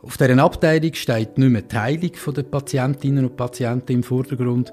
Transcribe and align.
Auf 0.00 0.16
deren 0.16 0.40
Abteilung 0.40 0.94
steht 0.94 1.36
nicht 1.36 1.50
mehr 1.50 1.62
die 1.62 1.76
Heilung 1.76 2.12
der 2.34 2.42
Patientinnen 2.42 3.26
und 3.26 3.36
Patienten 3.36 3.92
im 3.92 4.02
Vordergrund. 4.02 4.72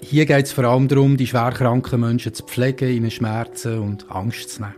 Hier 0.00 0.24
geht 0.26 0.46
es 0.46 0.52
vor 0.52 0.64
allem 0.64 0.88
darum, 0.88 1.16
die 1.16 1.26
schwerkranken 1.26 2.00
Menschen 2.00 2.34
zu 2.34 2.44
pflegen, 2.44 2.88
ihnen 2.88 3.10
Schmerzen 3.10 3.78
und 3.78 4.10
Angst 4.10 4.50
zu 4.50 4.62
nehmen. 4.62 4.74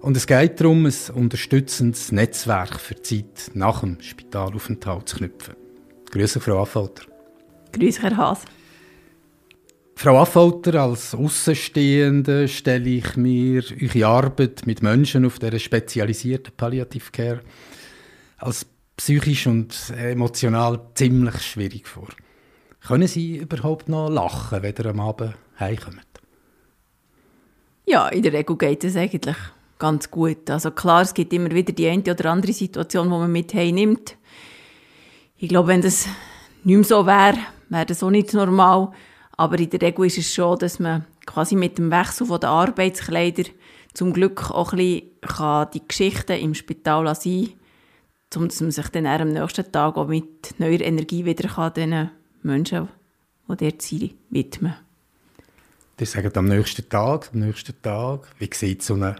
Und 0.00 0.16
es 0.16 0.26
geht 0.26 0.60
darum, 0.60 0.86
ein 0.86 0.94
unterstützendes 1.14 2.12
Netzwerk 2.12 2.80
für 2.80 2.94
die 2.94 3.02
Zeit 3.02 3.54
nach 3.54 3.80
dem 3.80 4.00
Spitalaufenthalt 4.00 5.08
zu 5.08 5.16
knüpfen. 5.16 5.54
Grüße, 6.10 6.40
Frau 6.40 6.62
Affolter. 6.62 7.04
Grüße, 7.72 8.02
Herr 8.02 8.16
Haas. 8.16 8.44
Frau 10.00 10.16
Affolter, 10.16 10.80
als 10.80 11.12
Außenstehende 11.12 12.46
stelle 12.46 12.88
ich 12.88 13.16
mir 13.16 13.64
eure 13.82 14.06
Arbeit 14.06 14.64
mit 14.64 14.80
Menschen 14.80 15.26
auf 15.26 15.40
der 15.40 15.58
spezialisierten 15.58 16.52
Palliative 16.56 17.10
Care 17.10 17.40
als 18.36 18.64
psychisch 18.96 19.48
und 19.48 19.92
emotional 19.96 20.80
ziemlich 20.94 21.42
schwierig 21.42 21.88
vor. 21.88 22.06
Können 22.86 23.08
Sie 23.08 23.38
überhaupt 23.38 23.88
noch 23.88 24.08
lachen, 24.08 24.62
wenn 24.62 24.76
ihr 24.78 24.86
am 24.86 25.00
Abend 25.00 25.34
heimkommt? 25.58 26.06
Ja, 27.84 28.06
in 28.06 28.22
der 28.22 28.34
Regel 28.34 28.56
geht 28.56 28.84
es 28.84 28.94
eigentlich 28.94 29.36
ganz 29.80 30.12
gut. 30.12 30.48
Also 30.48 30.70
klar, 30.70 31.02
es 31.02 31.12
gibt 31.12 31.32
immer 31.32 31.50
wieder 31.50 31.72
die 31.72 31.88
eine 31.88 32.02
oder 32.02 32.30
andere 32.30 32.52
Situation, 32.52 33.08
die 33.08 33.16
man 33.16 33.32
mit 33.32 33.52
heimnimmt. 33.52 34.16
Ich 35.38 35.48
glaube, 35.48 35.66
wenn 35.66 35.82
das 35.82 36.06
nicht 36.62 36.76
mehr 36.76 36.84
so 36.84 37.04
wäre, 37.04 37.38
wäre 37.68 37.86
das 37.86 38.04
auch 38.04 38.10
nicht 38.10 38.32
normal. 38.32 38.92
Aber 39.38 39.58
in 39.58 39.70
der 39.70 39.80
Regel 39.80 40.06
ist 40.06 40.18
es 40.18 40.34
schon, 40.34 40.58
dass 40.58 40.80
man 40.80 41.06
quasi 41.24 41.54
mit 41.54 41.78
dem 41.78 41.92
Wechsel 41.92 42.26
der 42.40 42.48
Arbeitskleider 42.48 43.44
zum 43.94 44.12
Glück 44.12 44.50
auch 44.50 44.72
ein 44.72 45.02
bisschen 45.20 45.66
die 45.72 45.86
Geschichten 45.86 46.40
im 46.40 46.54
Spital 46.54 47.14
sein 47.14 47.50
kann, 48.30 48.48
dass 48.48 48.60
man 48.60 48.72
sich 48.72 48.88
dann 48.88 49.06
am 49.06 49.28
nächsten 49.28 49.70
Tag 49.70 49.96
auch 49.96 50.08
mit 50.08 50.58
neuer 50.58 50.80
Energie 50.80 51.24
wieder 51.24 51.48
kann, 51.48 51.72
den 51.72 52.10
Menschen, 52.42 52.88
die 53.48 53.56
dort 53.56 53.80
sind, 53.80 54.14
widmen 54.30 54.74
Die 56.00 56.04
sagen 56.04 56.36
am 56.36 56.46
nächsten 56.46 56.88
Tag, 56.88 57.30
am 57.32 57.38
nächsten 57.38 57.80
Tag, 57.80 58.26
wie 58.40 58.50
sieht 58.52 58.82
so 58.82 58.94
ein 58.94 59.14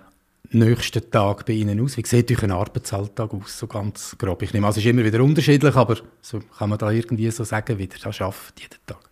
nächster 0.50 1.08
Tag 1.08 1.46
bei 1.46 1.52
Ihnen 1.52 1.80
aus? 1.80 1.96
Wie 1.96 2.04
sieht 2.04 2.32
euch 2.32 2.42
ein 2.42 2.50
Arbeitsalltag 2.50 3.32
aus, 3.34 3.56
so 3.56 3.68
ganz 3.68 4.16
grob? 4.18 4.42
Ich 4.42 4.52
nehme 4.52 4.66
an, 4.66 4.72
es 4.72 4.78
ist 4.78 4.86
immer 4.86 5.04
wieder 5.04 5.22
unterschiedlich, 5.22 5.76
aber 5.76 5.96
so 6.20 6.40
kann 6.40 6.70
man 6.70 6.78
da 6.78 6.90
irgendwie 6.90 7.30
so 7.30 7.44
sagen, 7.44 7.78
wie 7.78 7.84
ihr 7.84 7.88
das 8.02 8.16
schafft, 8.16 8.60
jeden 8.60 8.84
Tag 8.84 9.07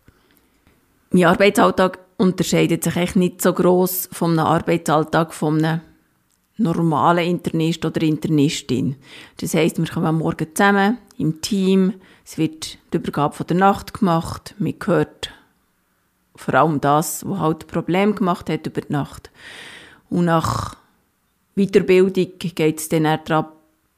mein 1.11 1.25
Arbeitsalltag 1.25 1.99
unterscheidet 2.17 2.83
sich 2.83 2.95
echt 2.95 3.15
nicht 3.15 3.41
so 3.41 3.53
groß 3.53 4.09
vom 4.11 4.37
Arbeitsalltag 4.39 5.33
von 5.33 5.63
einem 5.63 5.81
normalen 6.57 7.25
Internist 7.25 7.85
oder 7.85 8.01
Internistin. 8.01 8.95
Das 9.37 9.53
heißt, 9.53 9.77
wir 9.77 9.87
kommen 9.87 10.07
am 10.07 10.17
Morgen 10.19 10.47
zusammen 10.53 10.97
im 11.17 11.41
Team, 11.41 11.93
es 12.25 12.37
wird 12.37 12.77
die 12.91 12.97
Übergabe 12.97 13.43
der 13.45 13.57
Nacht 13.57 13.93
gemacht, 13.93 14.55
man 14.57 14.73
hört 14.85 15.31
vor 16.35 16.53
allem 16.53 16.81
das, 16.81 17.27
was 17.27 17.39
halt 17.39 17.67
Problem 17.67 18.15
gemacht 18.15 18.49
hat 18.49 18.67
über 18.67 18.81
die 18.81 18.91
Nacht. 18.91 19.31
Und 20.09 20.25
nach 20.25 20.75
Weiterbildung 21.55 22.13
geht 22.37 22.79
es 22.79 22.89
dann 22.89 23.03
daran, 23.03 23.47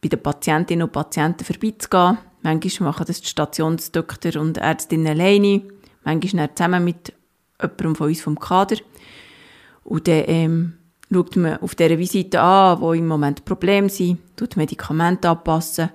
bei 0.02 0.08
den 0.08 0.22
Patientinnen 0.22 0.84
und 0.84 0.94
Patienten 0.94 1.44
vorbeizugehen. 1.44 2.18
Manchmal 2.42 2.90
machen 2.90 3.06
das 3.06 3.22
die 3.22 3.28
Stationsdoktor 3.28 4.42
und 4.42 4.58
Ärztinnen 4.58 5.08
alleine 5.08 5.64
manchmal 6.04 6.54
zusammen 6.54 6.84
mit 6.84 7.14
jemandem 7.62 7.96
von 7.96 8.08
uns 8.08 8.22
vom 8.22 8.40
Kader. 8.40 8.78
Und 9.84 10.08
dann 10.08 10.24
ähm, 10.28 10.74
schaut 11.12 11.36
man 11.36 11.58
auf 11.58 11.76
dieser 11.76 11.98
Visite 11.98 12.40
an, 12.40 12.82
wo 12.82 12.94
im 12.94 13.08
Moment 13.08 13.46
Probleme 13.46 13.90
sind, 13.90 14.20
tut 14.36 14.58
Medikamente 14.58 15.30
anpassen. 15.30 15.90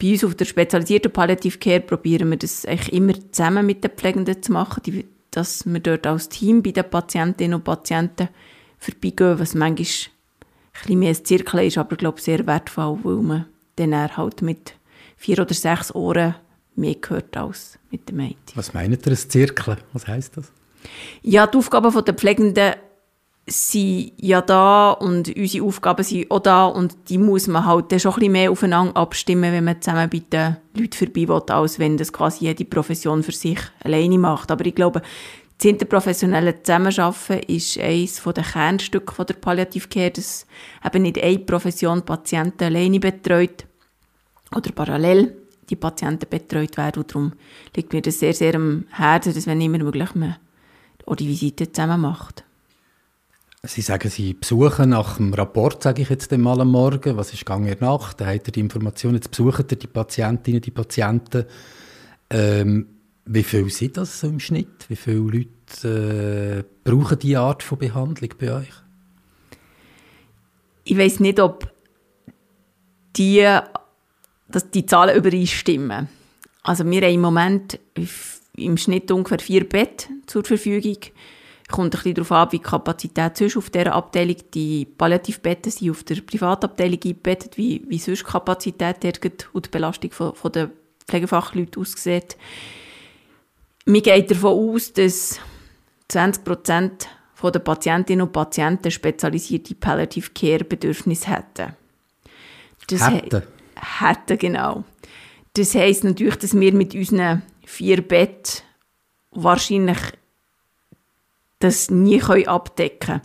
Bei 0.00 0.10
uns 0.10 0.24
auf 0.24 0.34
der 0.34 0.44
spezialisierten 0.44 1.12
Palliative 1.12 1.58
Care 1.58 1.80
probieren 1.80 2.30
wir 2.30 2.36
das 2.36 2.66
eigentlich 2.66 2.92
immer 2.92 3.14
zusammen 3.30 3.64
mit 3.66 3.84
den 3.84 3.92
Pflegenden 3.92 4.42
zu 4.42 4.52
machen, 4.52 4.82
die, 4.84 5.06
dass 5.30 5.64
wir 5.64 5.80
dort 5.80 6.06
als 6.06 6.28
Team 6.28 6.62
bei 6.62 6.72
den 6.72 6.88
Patientinnen 6.90 7.54
und 7.54 7.64
Patienten 7.64 8.28
vorbeigehen, 8.78 9.38
was 9.38 9.54
manchmal 9.54 9.68
ein 9.68 9.76
bisschen 10.72 10.98
mehr 10.98 11.10
ein 11.10 11.24
Zirkel 11.24 11.60
ist, 11.60 11.78
aber 11.78 11.92
ich 11.92 11.98
glaube 11.98 12.20
sehr 12.20 12.46
wertvoll, 12.46 12.98
weil 13.04 13.16
man 13.16 13.46
dann 13.76 14.16
halt 14.16 14.42
mit 14.42 14.74
vier 15.16 15.38
oder 15.38 15.54
sechs 15.54 15.94
Ohren 15.94 16.34
mehr 16.74 16.94
gehört 16.94 17.36
als 17.36 17.78
mit 17.90 18.08
dem 18.08 18.16
Mädchen. 18.16 18.36
Was 18.54 18.74
meint 18.74 19.06
ihr, 19.06 19.12
ein 19.12 19.16
Zirkel? 19.16 19.76
Was 19.92 20.06
heisst 20.06 20.36
das? 20.36 20.52
Ja, 21.22 21.46
die 21.46 21.58
Aufgaben 21.58 22.04
der 22.04 22.14
Pflegenden 22.14 22.74
sind 23.46 24.12
ja 24.18 24.40
da 24.40 24.92
und 24.92 25.34
unsere 25.36 25.64
Aufgaben 25.64 26.04
sind 26.04 26.30
auch 26.30 26.40
da 26.40 26.66
und 26.66 26.96
die 27.08 27.18
muss 27.18 27.48
man 27.48 27.66
halt 27.66 27.90
dann 27.90 27.98
schon 27.98 28.12
ein 28.12 28.18
bisschen 28.18 28.32
mehr 28.32 28.50
aufeinander 28.50 28.96
abstimmen, 28.96 29.52
wenn 29.52 29.64
man 29.64 29.82
zusammen 29.82 30.08
bei 30.08 30.20
den 30.20 30.56
Leuten 30.76 30.92
vorbei 30.92 31.28
will, 31.28 31.42
als 31.48 31.78
wenn 31.78 31.96
das 31.96 32.12
quasi 32.12 32.44
jede 32.46 32.64
Profession 32.64 33.22
für 33.22 33.32
sich 33.32 33.58
alleine 33.82 34.18
macht. 34.18 34.50
Aber 34.50 34.64
ich 34.64 34.74
glaube, 34.74 35.02
das 35.58 35.70
interprofessionelle 35.70 36.62
Zusammenarbeiten 36.62 37.40
ist 37.48 37.78
eines 37.78 38.22
der 38.22 38.44
Kernstücke 38.44 39.24
der 39.24 39.34
Palliative 39.34 39.88
Care, 39.88 40.10
dass 40.10 40.46
eben 40.84 41.02
nicht 41.02 41.22
eine 41.22 41.38
Profession 41.40 42.02
Patienten 42.02 42.64
alleine 42.64 43.00
betreut 43.00 43.66
oder 44.54 44.70
parallel 44.72 45.41
die 45.72 45.76
Patienten 45.76 46.28
betreut 46.28 46.76
werden. 46.76 47.02
Und 47.02 47.10
darum 47.10 47.32
liegt 47.74 47.92
mir 47.92 48.02
das 48.02 48.18
sehr, 48.18 48.34
sehr 48.34 48.54
am 48.54 48.84
Herzen, 48.90 49.34
dass 49.34 49.46
wenn 49.46 49.60
immer 49.60 49.78
möglich 49.78 50.14
man 50.14 50.36
auch 51.06 51.16
die 51.16 51.28
Visite 51.28 51.72
zusammen 51.72 52.02
macht. 52.02 52.44
Sie 53.64 53.80
sagen, 53.80 54.10
Sie 54.10 54.34
besuchen 54.34 54.90
nach 54.90 55.16
dem 55.16 55.32
Rapport, 55.34 55.82
sage 55.82 56.02
ich 56.02 56.10
jetzt 56.10 56.32
mal 56.32 56.60
am 56.60 56.72
Morgen, 56.72 57.16
was 57.16 57.32
ist 57.32 57.46
Gang 57.46 57.64
in 57.66 57.78
der 57.78 57.88
Nacht, 57.88 58.20
da 58.20 58.26
hat 58.26 58.48
er 58.48 58.52
die 58.52 58.60
Informationen, 58.60 59.14
jetzt 59.14 59.30
besuchen 59.30 59.66
ihr 59.70 59.76
die 59.76 59.86
Patientinnen, 59.86 60.60
die 60.60 60.72
Patienten. 60.72 61.44
Ähm, 62.28 62.88
wie 63.24 63.44
viel 63.44 63.70
sind 63.70 63.96
das 63.96 64.22
im 64.24 64.40
Schnitt? 64.40 64.88
Wie 64.88 64.96
viele 64.96 65.18
Leute 65.18 66.64
äh, 66.84 66.88
brauchen 66.90 67.20
diese 67.20 67.38
Art 67.38 67.62
von 67.62 67.78
Behandlung 67.78 68.30
bei 68.36 68.52
euch? 68.52 68.72
Ich 70.82 70.98
weiß 70.98 71.20
nicht, 71.20 71.38
ob 71.38 71.72
die 73.14 73.46
dass 74.52 74.70
die 74.70 74.86
Zahlen 74.86 75.16
übereinstimmen. 75.16 76.08
Also 76.62 76.88
wir 76.88 77.02
haben 77.02 77.14
im 77.14 77.20
Moment 77.20 77.78
im 78.56 78.76
Schnitt 78.76 79.10
ungefähr 79.10 79.40
vier 79.40 79.68
Bett 79.68 80.08
zur 80.26 80.44
Verfügung. 80.44 80.98
Kommt 81.70 81.86
ein 81.86 81.90
bisschen 81.90 82.14
darauf 82.14 82.32
an, 82.32 82.52
wie 82.52 82.58
die 82.58 82.62
Kapazität 82.62 83.36
sonst 83.36 83.56
auf 83.56 83.70
dieser 83.70 83.94
Abteilung, 83.94 84.36
die 84.52 84.84
Palliativbetten 84.84 85.72
sind 85.72 85.90
auf 85.90 86.04
der 86.04 86.16
Privatabteilung 86.16 86.98
eingebettet, 87.02 87.56
wie, 87.56 87.82
wie 87.88 87.98
sonst 87.98 88.20
die 88.20 88.30
Kapazität 88.30 89.20
und 89.52 89.66
die 89.66 89.70
Belastung 89.70 90.10
von, 90.10 90.34
von 90.34 90.52
der 90.52 90.70
Pflegefachleute 91.08 91.80
aussieht. 91.80 92.36
Mir 93.86 94.02
geht 94.02 94.30
davon 94.30 94.74
aus, 94.74 94.92
dass 94.92 95.40
20 96.08 96.44
Prozent 96.44 97.08
der 97.42 97.58
Patientinnen 97.58 98.26
und 98.26 98.32
Patienten 98.32 98.90
spezialisierte 98.90 99.74
Palliative 99.74 100.30
Care 100.30 100.62
Bedürfnisse 100.62 101.28
hätten. 101.28 101.74
Das 102.88 103.10
hätten? 103.10 103.42
Hätten, 103.82 104.38
genau. 104.38 104.84
Das 105.54 105.74
heisst 105.74 106.04
natürlich, 106.04 106.36
dass 106.36 106.58
wir 106.58 106.72
mit 106.72 106.94
unseren 106.94 107.42
vier 107.64 108.00
Betten 108.00 108.62
wahrscheinlich 109.32 109.98
das 111.58 111.90
nie 111.90 112.22
abdecken 112.22 112.98
können. 112.98 113.22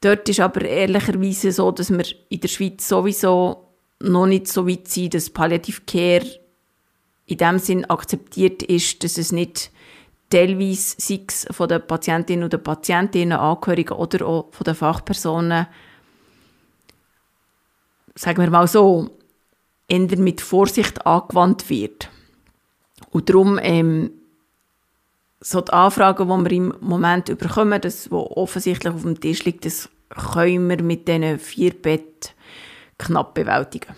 Dort 0.00 0.28
ist 0.28 0.40
aber 0.40 0.62
ehrlicherweise 0.62 1.50
so, 1.52 1.70
dass 1.70 1.90
wir 1.90 2.04
in 2.28 2.40
der 2.40 2.48
Schweiz 2.48 2.86
sowieso 2.88 3.68
noch 4.00 4.26
nicht 4.26 4.48
so 4.48 4.68
weit 4.68 4.88
sind, 4.88 5.14
dass 5.14 5.30
Palliative 5.30 5.80
Care 5.86 6.26
in 7.26 7.38
dem 7.38 7.58
Sinn 7.58 7.84
akzeptiert 7.86 8.62
ist, 8.64 9.02
dass 9.02 9.16
es 9.16 9.32
nicht 9.32 9.70
teilweise 10.28 10.96
sechs 10.98 11.46
von 11.50 11.68
den 11.68 11.86
Patientinnen 11.86 12.44
und 12.44 12.62
Patientinnen, 12.62 13.38
Angehörigen 13.38 13.96
oder 13.96 14.26
auch 14.26 14.48
von 14.50 14.64
den 14.64 14.74
Fachpersonen, 14.74 15.66
sagen 18.14 18.42
wir 18.42 18.50
mal 18.50 18.68
so, 18.68 19.10
eher 19.88 20.18
mit 20.18 20.40
Vorsicht 20.40 21.06
angewandt 21.06 21.68
wird. 21.70 22.10
Und 23.10 23.28
darum 23.28 23.58
ähm, 23.62 24.10
so 25.40 25.60
die 25.60 25.72
Anfragen, 25.72 26.26
die 26.26 26.50
wir 26.50 26.52
im 26.56 26.74
Moment 26.80 27.26
bekommen, 27.38 27.80
das, 27.80 28.10
was 28.10 28.26
offensichtlich 28.30 28.94
auf 28.94 29.02
dem 29.02 29.20
Tisch 29.20 29.44
liegt, 29.44 29.66
das 29.66 29.88
können 30.08 30.68
wir 30.68 30.82
mit 30.82 31.06
diesen 31.06 31.38
vier 31.38 31.72
Betten 31.74 32.30
knapp 32.98 33.34
bewältigen. 33.34 33.94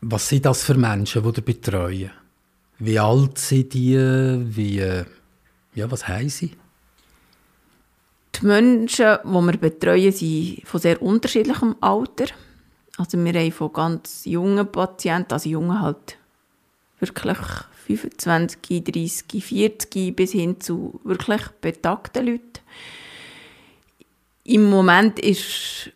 Was 0.00 0.28
sind 0.28 0.44
das 0.44 0.62
für 0.62 0.74
Menschen, 0.74 1.22
die 1.22 1.40
ihr 1.40 1.44
betreuen? 1.44 2.10
Wie 2.78 2.98
alt 2.98 3.38
sind 3.38 3.72
die? 3.72 3.96
Wie, 3.96 4.76
ja, 5.74 5.90
was 5.90 6.06
haben 6.06 6.28
sie? 6.28 6.52
Die 8.36 8.46
Menschen, 8.46 9.18
die 9.24 9.28
wir 9.28 9.56
betreuen, 9.56 10.12
sind 10.12 10.62
von 10.64 10.80
sehr 10.80 11.00
unterschiedlichem 11.00 11.76
Alter. 11.80 12.26
Also 12.96 13.18
wir 13.18 13.32
haben 13.32 13.52
von 13.52 13.72
ganz 13.72 14.24
jungen 14.24 14.70
Patienten, 14.70 15.32
also 15.32 15.48
jungen 15.48 15.80
halt 15.80 16.16
wirklich 17.00 17.36
25, 17.86 18.84
30, 18.84 19.44
40 19.44 20.16
bis 20.16 20.32
hin 20.32 20.60
zu 20.60 21.00
wirklich 21.04 21.42
betagten 21.60 22.26
Leuten. 22.26 22.60
Im 24.44 24.68
Moment 24.70 25.18
ist 25.18 25.90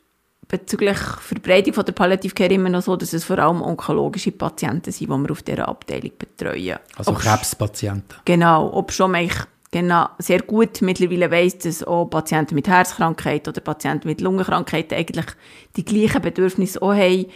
bezüglich 0.49 0.97
Verbreitung 0.99 1.75
von 1.75 1.85
der 1.85 1.93
Palliative 1.93 2.35
Care 2.35 2.55
immer 2.55 2.71
noch 2.71 2.83
so, 2.83 2.97
dass 2.97 3.13
es 3.13 3.25
vor 3.25 3.39
allem 3.39 3.63
onkologische 3.63 4.33
Patienten 4.33 4.91
sind, 4.91 5.09
die 5.09 5.15
wir 5.15 5.31
auf 5.31 5.43
dieser 5.43 5.69
Abteilung 5.69 6.13
betreuen. 6.19 6.79
Also 6.97 7.13
Krebspatienten. 7.13 8.19
Genau, 8.25 8.73
ob 8.73 8.91
schon 8.93 9.15
ich 9.15 9.35
genau, 9.71 10.09
sehr 10.19 10.43
gut 10.43 10.83
mittlerweile 10.83 11.31
weiss, 11.31 11.59
dass 11.59 11.83
auch 11.85 12.07
Patienten 12.07 12.55
mit 12.55 12.69
Herzkrankheit 12.69 13.49
oder 13.49 13.61
Patienten 13.61 14.09
mit 14.09 14.21
Lungenkrankheiten 14.21 14.97
eigentlich 14.97 15.27
die 15.77 15.85
gleichen 15.85 16.23
Bedürfnisse 16.23 16.83
auch 16.83 16.95
haben. 16.95 17.27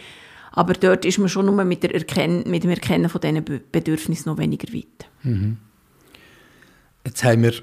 Aber 0.51 0.73
dort 0.73 1.03
ist 1.05 1.17
man 1.17 1.29
schon 1.29 1.47
nur 1.47 1.63
mit, 1.63 1.83
der 1.83 1.95
Erken 1.95 2.49
mit 2.49 2.63
dem 2.63 2.69
Erkennen 2.69 3.09
von 3.09 3.21
diesen 3.21 3.43
Bedürfnissen 3.71 4.29
noch 4.31 4.37
weniger 4.37 4.71
weit. 4.71 5.09
Mhm. 5.23 5.57
Jetzt 7.05 7.23
haben 7.23 7.43
wir 7.43 7.53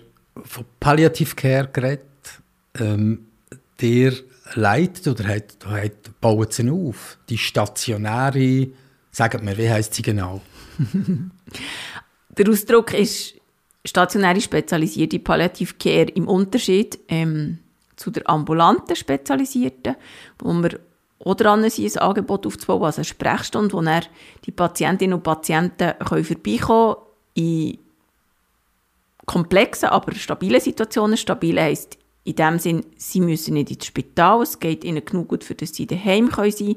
von 0.44 0.64
Palliative 0.80 1.34
Care 1.36 1.68
geredet. 1.68 2.02
Ähm, 2.78 3.26
der 3.80 4.12
leitet 4.54 5.06
oder 5.08 5.28
hat, 5.28 5.56
hat, 5.66 6.20
baut 6.20 6.52
sie 6.52 6.70
auf? 6.70 7.18
Die 7.28 7.38
stationäre, 7.38 8.68
sagt 9.10 9.42
mir, 9.42 9.56
wie 9.56 9.70
heißt 9.70 9.94
sie 9.94 10.02
genau? 10.02 10.42
der 12.36 12.48
Ausdruck 12.48 12.92
ist 12.94 13.39
stationäre 13.84 14.40
spezialisierte 14.40 15.18
Palliative 15.18 15.74
Care 15.78 16.10
im 16.10 16.28
Unterschied 16.28 16.98
ähm, 17.08 17.58
zu 17.96 18.10
der 18.10 18.28
ambulanten 18.28 18.96
spezialisierten, 18.96 19.96
wo 20.38 20.52
wir 20.52 20.80
auch 21.24 21.34
dran 21.34 21.68
sind, 21.68 21.96
ein 21.96 22.02
Angebot 22.02 22.46
aufzubauen, 22.46 22.84
also 22.84 22.98
eine 22.98 23.04
Sprechstunde, 23.04 23.72
wo 23.74 23.82
dann 23.82 24.04
die 24.44 24.52
Patientinnen 24.52 25.14
und 25.14 25.22
Patienten 25.22 25.92
können 25.98 26.24
vorbeikommen 26.24 26.96
in 27.34 27.78
komplexen, 29.26 29.90
aber 29.90 30.14
stabilen 30.14 30.60
Situationen. 30.60 31.16
Stabil 31.16 31.60
heisst 31.60 31.98
in 32.24 32.36
dem 32.36 32.58
Sinn, 32.58 32.84
sie 32.96 33.20
müssen 33.20 33.54
nicht 33.54 33.70
ins 33.70 33.86
Spital, 33.86 34.42
es 34.42 34.58
geht 34.58 34.82
ihnen 34.82 35.04
genug 35.04 35.28
gut, 35.28 35.44
für 35.44 35.54
dass 35.54 35.74
sie 35.74 35.86
daheim 35.86 36.30
sein 36.30 36.52
können. 36.52 36.76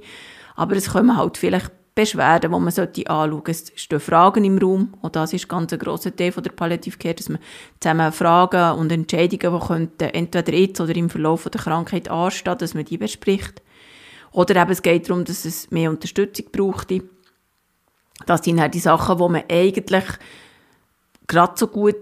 Aber 0.55 0.75
es 0.75 0.89
kommen 0.91 1.17
halt 1.17 1.37
vielleicht 1.37 1.71
Beschwerden, 1.95 2.51
die 2.51 2.59
man 2.59 2.67
anschauen 2.67 2.87
sollte. 3.05 3.51
Es 3.51 3.71
stehen 3.75 3.99
Fragen 3.99 4.43
im 4.43 4.57
Raum. 4.57 4.93
Und 5.01 5.15
das 5.15 5.33
ist 5.33 5.47
ganz 5.47 5.71
ein 5.73 5.79
grosser 5.79 6.15
Teil 6.15 6.31
der 6.31 6.51
Palliative 6.51 6.97
Care, 6.97 7.13
dass 7.13 7.29
man 7.29 7.39
zusammen 7.79 8.11
Fragen 8.11 8.79
und 8.79 8.91
Entscheidungen, 8.91 9.59
die 9.59 9.67
könnten 9.67 10.09
entweder 10.09 10.53
jetzt 10.53 10.81
oder 10.81 10.95
im 10.95 11.09
Verlauf 11.09 11.47
der 11.49 11.61
Krankheit 11.61 12.09
anstehen, 12.09 12.57
dass 12.57 12.73
man 12.73 12.85
die 12.85 12.97
bespricht. 12.97 13.61
Oder 14.31 14.61
eben 14.61 14.71
es 14.71 14.81
geht 14.81 15.07
darum, 15.07 15.23
dass 15.23 15.45
es 15.45 15.69
mehr 15.69 15.91
Unterstützung 15.91 16.47
braucht. 16.51 16.91
Das 18.25 18.43
sind 18.43 18.59
halt 18.59 18.73
die 18.73 18.79
Sachen, 18.79 19.17
die 19.17 19.29
man 19.29 19.43
eigentlich 19.49 20.05
gerade 21.27 21.53
so 21.55 21.67
gut 21.67 21.95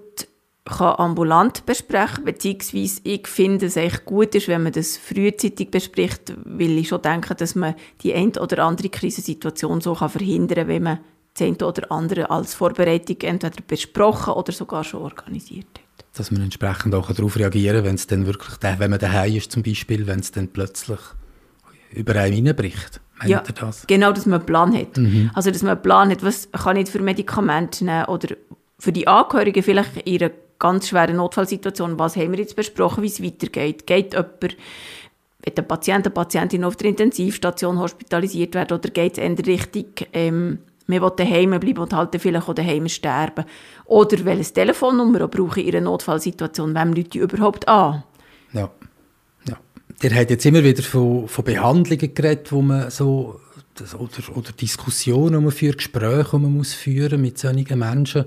kann 0.66 0.96
ambulant 0.98 1.66
besprechen 1.66 2.24
beziehungsweise 2.24 3.02
ich 3.04 3.28
finde 3.28 3.66
es 3.66 3.78
echt 3.78 4.06
gut 4.06 4.36
ist, 4.36 4.48
wenn 4.48 4.63
man 4.63 4.72
das 4.72 4.96
frühzeitig 4.98 5.72
bespricht, 5.72 6.34
weil 6.46 6.78
ich 6.78 6.90
schon 6.90 7.02
denke, 7.02 7.34
dass 7.34 7.56
man 7.56 7.75
die 8.02 8.13
ein 8.13 8.38
oder 8.38 8.63
andere 8.66 8.90
Krisensituation 8.90 9.81
so 9.81 9.96
kann 9.96 10.10
verhindern 10.10 10.60
kann, 10.60 10.68
wenn 10.68 10.84
man 10.84 11.00
das 11.34 11.48
eine 11.48 11.58
oder 11.66 11.92
andere 11.92 12.30
als 12.30 12.54
Vorbereitung 12.54 13.18
entweder 13.22 13.62
besprochen 13.66 14.34
oder 14.34 14.52
sogar 14.52 14.84
schon 14.84 15.02
organisiert 15.02 15.68
hat. 15.74 16.06
Dass 16.16 16.30
man 16.30 16.44
entsprechend 16.44 16.94
auch 16.94 17.12
darauf 17.12 17.38
reagieren 17.38 17.78
kann, 17.78 17.86
wenn 17.86 17.96
es 17.96 18.06
dann 18.06 18.25
wirklich, 18.28 18.57
wenn 18.62 18.90
man 18.90 19.00
daheim 19.00 19.36
ist 19.36 19.52
zum 19.52 19.64
Beispiel, 19.64 20.06
wenn 20.06 20.19
es 20.19 20.31
dann 20.31 20.50
plötzlich 20.50 21.00
über 21.94 22.16
einen 22.16 22.36
hineinbricht. 22.36 23.02
Ja, 23.25 23.42
das? 23.42 23.86
genau, 23.86 24.12
dass 24.12 24.25
man 24.25 24.40
einen 24.40 24.46
Plan 24.48 24.75
hat. 24.75 24.98
Mhm. 24.98 25.30
Also, 25.36 25.52
dass 25.52 25.62
man 25.62 25.74
einen 25.74 25.81
Plan 25.84 26.10
hat, 26.10 26.24
was 26.24 26.50
kann 26.52 26.75
ich 26.75 26.90
für 26.90 27.02
Medikamente 27.02 27.86
nehmen 27.86 28.06
oder 28.06 28.36
für 28.80 28.92
die 28.92 29.07
Angehörigen 29.07 29.62
vielleicht 29.62 30.07
ihre 30.07 30.31
ganz 30.62 30.88
schwere 30.88 31.13
Notfallsituation, 31.13 32.00
was 32.00 32.16
haben 32.16 32.31
wir 32.31 32.40
jetzt 32.40 32.56
besprochen, 32.56 33.04
wie 33.04 33.08
es 33.08 33.22
weitergeht. 33.22 33.86
Geht 33.86 34.13
jemand, 34.13 34.42
wird 35.44 35.60
ein 35.60 35.68
Patient, 35.68 36.06
eine 36.06 36.13
Patientin 36.13 36.63
auf 36.63 36.78
der 36.78 36.90
Intensivstation 36.90 37.80
hospitalisiert 37.80 38.54
werden 38.54 38.78
oder 38.78 38.90
geht 38.90 39.18
es 39.18 39.24
in 39.24 39.36
Richtung, 39.36 39.86
ähm, 40.13 40.60
wir 40.88 41.02
wollen 41.02 41.13
daheim 41.16 41.60
bleiben 41.60 41.80
und 41.80 41.94
halt 41.94 42.16
vielleicht 42.19 42.48
auch 42.48 42.54
daheim 42.54 42.88
sterben. 42.90 43.46
Oder 43.86 44.24
welches 44.25 44.54
Telefonnummer 44.54 45.28
brauche 45.28 45.62
ich 45.62 45.68
in 45.68 45.75
einer 45.75 45.86
Notfallsituation, 45.86 46.75
wem 46.75 46.94
Leute 46.94 47.19
überhaupt 47.19 47.68
an? 47.68 48.04
Ja. 48.52 48.69
ja. 49.48 49.57
Der 50.02 50.16
hat 50.16 50.30
jetzt 50.30 50.46
immer 50.46 50.64
wieder 50.64 50.84
von, 50.84 51.28
von 51.28 51.46
Behandlungen 51.46 52.14
geredet, 52.14 52.52
wo 52.52 52.62
man 52.62 52.90
so, 52.90 53.40
oder, 53.98 54.38
oder 54.38 54.52
Diskussionen, 54.52 55.40
die 55.40 55.44
man 55.44 55.52
führt, 55.52 55.78
Gespräche, 55.78 56.31
die 56.31 56.38
man 56.40 56.54
muss 56.57 56.74
führen 56.74 57.22
mit 57.22 57.38
solchen 57.38 57.80
Menschen 57.80 58.25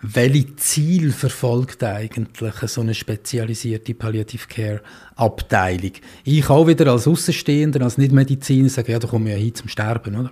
welche 0.00 0.54
Ziel 0.56 1.12
verfolgt 1.12 1.82
eigentlich 1.82 2.54
so 2.66 2.82
eine 2.82 2.94
spezialisierte 2.94 3.94
Palliative 3.94 4.46
Care 4.46 4.80
Abteilung? 5.16 5.92
Ich 6.24 6.48
auch 6.48 6.66
wieder 6.68 6.92
als 6.92 7.08
Außenstehender, 7.08 7.82
als 7.82 7.98
Nicht-Mediziner 7.98 8.68
sage, 8.68 8.92
ja, 8.92 8.98
da 9.00 9.08
kommen 9.08 9.26
wir 9.26 9.32
ja 9.32 9.38
hin 9.38 9.54
zum 9.54 9.68
Sterben, 9.68 10.14
oder? 10.14 10.30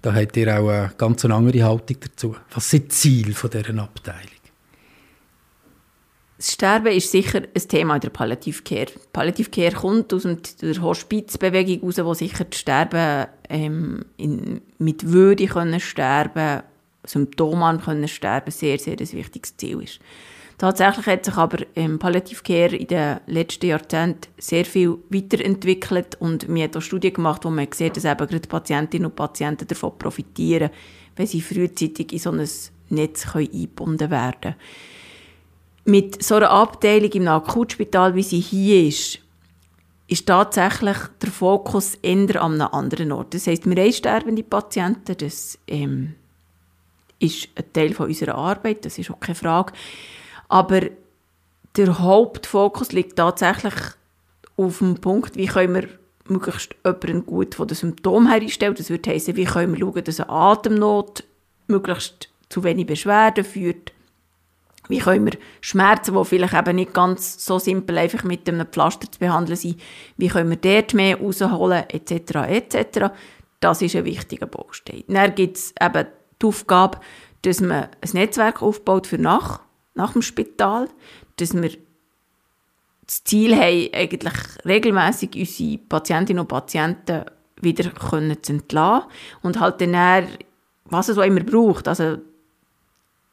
Da 0.00 0.14
habt 0.14 0.36
ihr 0.36 0.58
auch 0.58 0.68
eine 0.68 0.92
ganz 0.96 1.24
andere 1.24 1.62
Haltung 1.62 1.96
dazu. 2.00 2.36
Was 2.52 2.70
sind 2.70 2.84
die 2.84 2.88
Ziele 2.88 3.34
von 3.34 3.50
dieser 3.50 3.78
Abteilung? 3.78 4.42
Das 6.38 6.52
Sterben 6.54 6.88
ist 6.88 7.12
sicher 7.12 7.42
ein 7.42 7.68
Thema 7.68 7.94
in 7.94 8.00
der 8.00 8.10
Palliative 8.10 8.62
Care. 8.62 8.88
Palliative 9.12 9.50
Care 9.50 9.76
kommt 9.76 10.12
aus 10.12 10.26
der 10.60 10.82
Hospizbewegung 10.82 11.80
heraus, 11.80 12.04
wo 12.04 12.14
sicher 12.14 12.44
das 12.44 12.58
Sterben 12.58 13.28
ähm, 13.48 14.06
in, 14.16 14.60
mit 14.78 15.06
Würde 15.12 15.46
können 15.46 15.78
sterben 15.78 16.62
Symptome 17.04 17.64
an 17.64 17.80
können 17.80 18.08
sterben, 18.08 18.50
sehr, 18.50 18.78
sehr 18.78 18.94
ein 18.94 19.12
wichtiges 19.12 19.56
Ziel 19.56 19.82
ist. 19.82 20.00
Tatsächlich 20.58 21.06
hat 21.06 21.24
sich 21.24 21.36
aber 21.36 21.58
im 21.74 21.98
Palliative 21.98 22.42
Care 22.42 22.76
in 22.76 22.86
den 22.86 23.18
letzten 23.26 23.66
Jahrzehnten 23.66 24.28
sehr 24.38 24.64
viel 24.64 24.96
weiterentwickelt 25.10 26.16
und 26.20 26.46
wir 26.48 26.62
haben 26.62 26.76
auch 26.76 26.82
Studien 26.82 27.14
gemacht, 27.14 27.44
wo 27.44 27.50
man 27.50 27.66
sieht, 27.72 27.96
dass 27.96 28.04
eben 28.04 28.26
gerade 28.28 28.48
Patientinnen 28.48 29.06
und 29.06 29.16
Patienten 29.16 29.66
davon 29.66 29.98
profitieren, 29.98 30.70
wenn 31.16 31.26
sie 31.26 31.40
frühzeitig 31.40 32.12
in 32.12 32.18
so 32.20 32.30
ein 32.30 32.48
Netz 32.90 33.34
eingebunden 33.34 34.10
werden 34.10 34.40
können. 34.40 34.54
Mit 35.84 36.22
so 36.22 36.36
einer 36.36 36.50
Abteilung 36.50 37.10
im 37.10 37.26
Akutspital, 37.26 38.14
wie 38.14 38.22
sie 38.22 38.38
hier 38.38 38.86
ist, 38.86 39.18
ist 40.06 40.26
tatsächlich 40.26 40.98
der 41.20 41.30
Fokus 41.30 41.96
eher 41.96 42.40
an 42.40 42.60
einem 42.60 42.68
anderen 42.70 43.10
Ort. 43.10 43.34
Das 43.34 43.48
heisst, 43.48 43.66
wir 43.68 43.82
haben 43.82 43.92
sterbende 43.92 44.44
Patienten, 44.44 45.16
das 45.16 45.58
ähm, 45.66 46.14
ist 47.22 47.48
ein 47.54 47.72
Teil 47.72 47.94
von 47.94 48.06
unserer 48.06 48.34
Arbeit, 48.34 48.84
das 48.84 48.98
ist 48.98 49.10
auch 49.10 49.20
keine 49.20 49.34
Frage. 49.34 49.72
Aber 50.48 50.80
der 51.76 51.98
Hauptfokus 51.98 52.92
liegt 52.92 53.16
tatsächlich 53.16 53.74
auf 54.56 54.78
dem 54.78 54.96
Punkt, 54.96 55.36
wie 55.36 55.46
können 55.46 55.74
wir 55.74 55.88
möglichst 56.28 56.74
jemanden 56.84 57.26
gut 57.26 57.54
von 57.54 57.68
den 57.68 57.76
Symptomen 57.76 58.30
herstellen. 58.30 58.74
Das 58.74 58.90
würde 58.90 59.10
heißen, 59.10 59.36
wie 59.36 59.44
können 59.44 59.72
wir 59.72 59.80
schauen, 59.80 60.04
dass 60.04 60.20
eine 60.20 60.30
Atemnot 60.30 61.24
möglichst 61.66 62.28
zu 62.48 62.64
wenig 62.64 62.86
Beschwerden 62.86 63.44
führt. 63.44 63.92
Wie 64.88 64.98
können 64.98 65.24
wir 65.24 65.38
Schmerzen, 65.60 66.14
die 66.14 66.24
vielleicht 66.24 66.54
eben 66.54 66.76
nicht 66.76 66.92
ganz 66.92 67.44
so 67.44 67.58
simpel 67.58 67.98
einfach 67.98 68.24
mit 68.24 68.48
einem 68.48 68.66
Pflaster 68.66 69.10
zu 69.10 69.18
behandeln 69.18 69.56
sind, 69.56 69.80
wie 70.16 70.28
können 70.28 70.50
wir 70.50 70.56
dort 70.56 70.92
mehr 70.92 71.18
rausholen, 71.18 71.84
etc., 71.88 72.34
etc. 72.48 73.14
Das 73.60 73.80
ist 73.80 73.94
ein 73.94 74.04
wichtiger 74.04 74.46
Baustein. 74.46 75.04
Dann 75.06 75.34
gibt 75.34 75.56
es 75.56 75.74
eben 75.80 76.06
die 76.42 76.46
Aufgabe, 76.46 76.98
dass 77.42 77.60
man 77.60 77.88
ein 78.00 78.10
Netzwerk 78.12 78.62
aufbaut 78.62 79.06
für 79.06 79.18
nach, 79.18 79.60
nach 79.94 80.12
dem 80.12 80.22
Spital, 80.22 80.88
dass 81.36 81.54
wir 81.54 81.70
das 83.06 83.24
Ziel 83.24 83.56
haben, 83.56 83.90
eigentlich 83.92 84.34
regelmäßig 84.64 85.34
unsere 85.34 85.78
Patientinnen 85.78 86.40
und 86.40 86.48
Patienten 86.48 87.24
wieder 87.60 87.90
können 87.90 88.42
zu 88.42 88.52
entlassen 88.52 89.08
und 89.42 89.60
halt 89.60 89.80
dann, 89.80 89.94
eher, 89.94 90.26
was 90.84 91.08
es 91.08 91.18
auch 91.18 91.22
immer 91.22 91.42
braucht, 91.42 91.88
also 91.88 92.18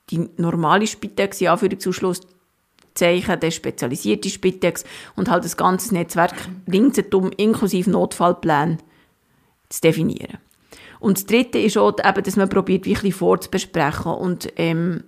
die 0.10 0.30
normale 0.38 0.88
Spitex, 0.88 1.42
in 1.42 1.48
Anführungszeichen, 1.48 3.39
der 3.39 3.51
spezialisierte 3.51 4.30
Spitex 4.30 4.84
und 5.16 5.30
halt 5.30 5.46
das 5.46 5.58
ganze 5.58 5.94
Netzwerk 5.94 6.34
ringsherum 6.72 7.32
inklusive 7.38 7.89
Notfallplan 7.89 8.80
zu 9.70 9.82
definieren. 9.82 10.39
Und 11.00 11.18
das 11.18 11.25
Dritte 11.25 11.60
ist 11.60 11.77
auch, 11.77 11.94
eben, 12.03 12.24
dass 12.24 12.36
man 12.36 12.50
probiert, 12.50 12.86
wirklich 12.86 13.15
vorzubesprechen 13.15 14.12
und 14.12 14.51
ähm, 14.58 15.03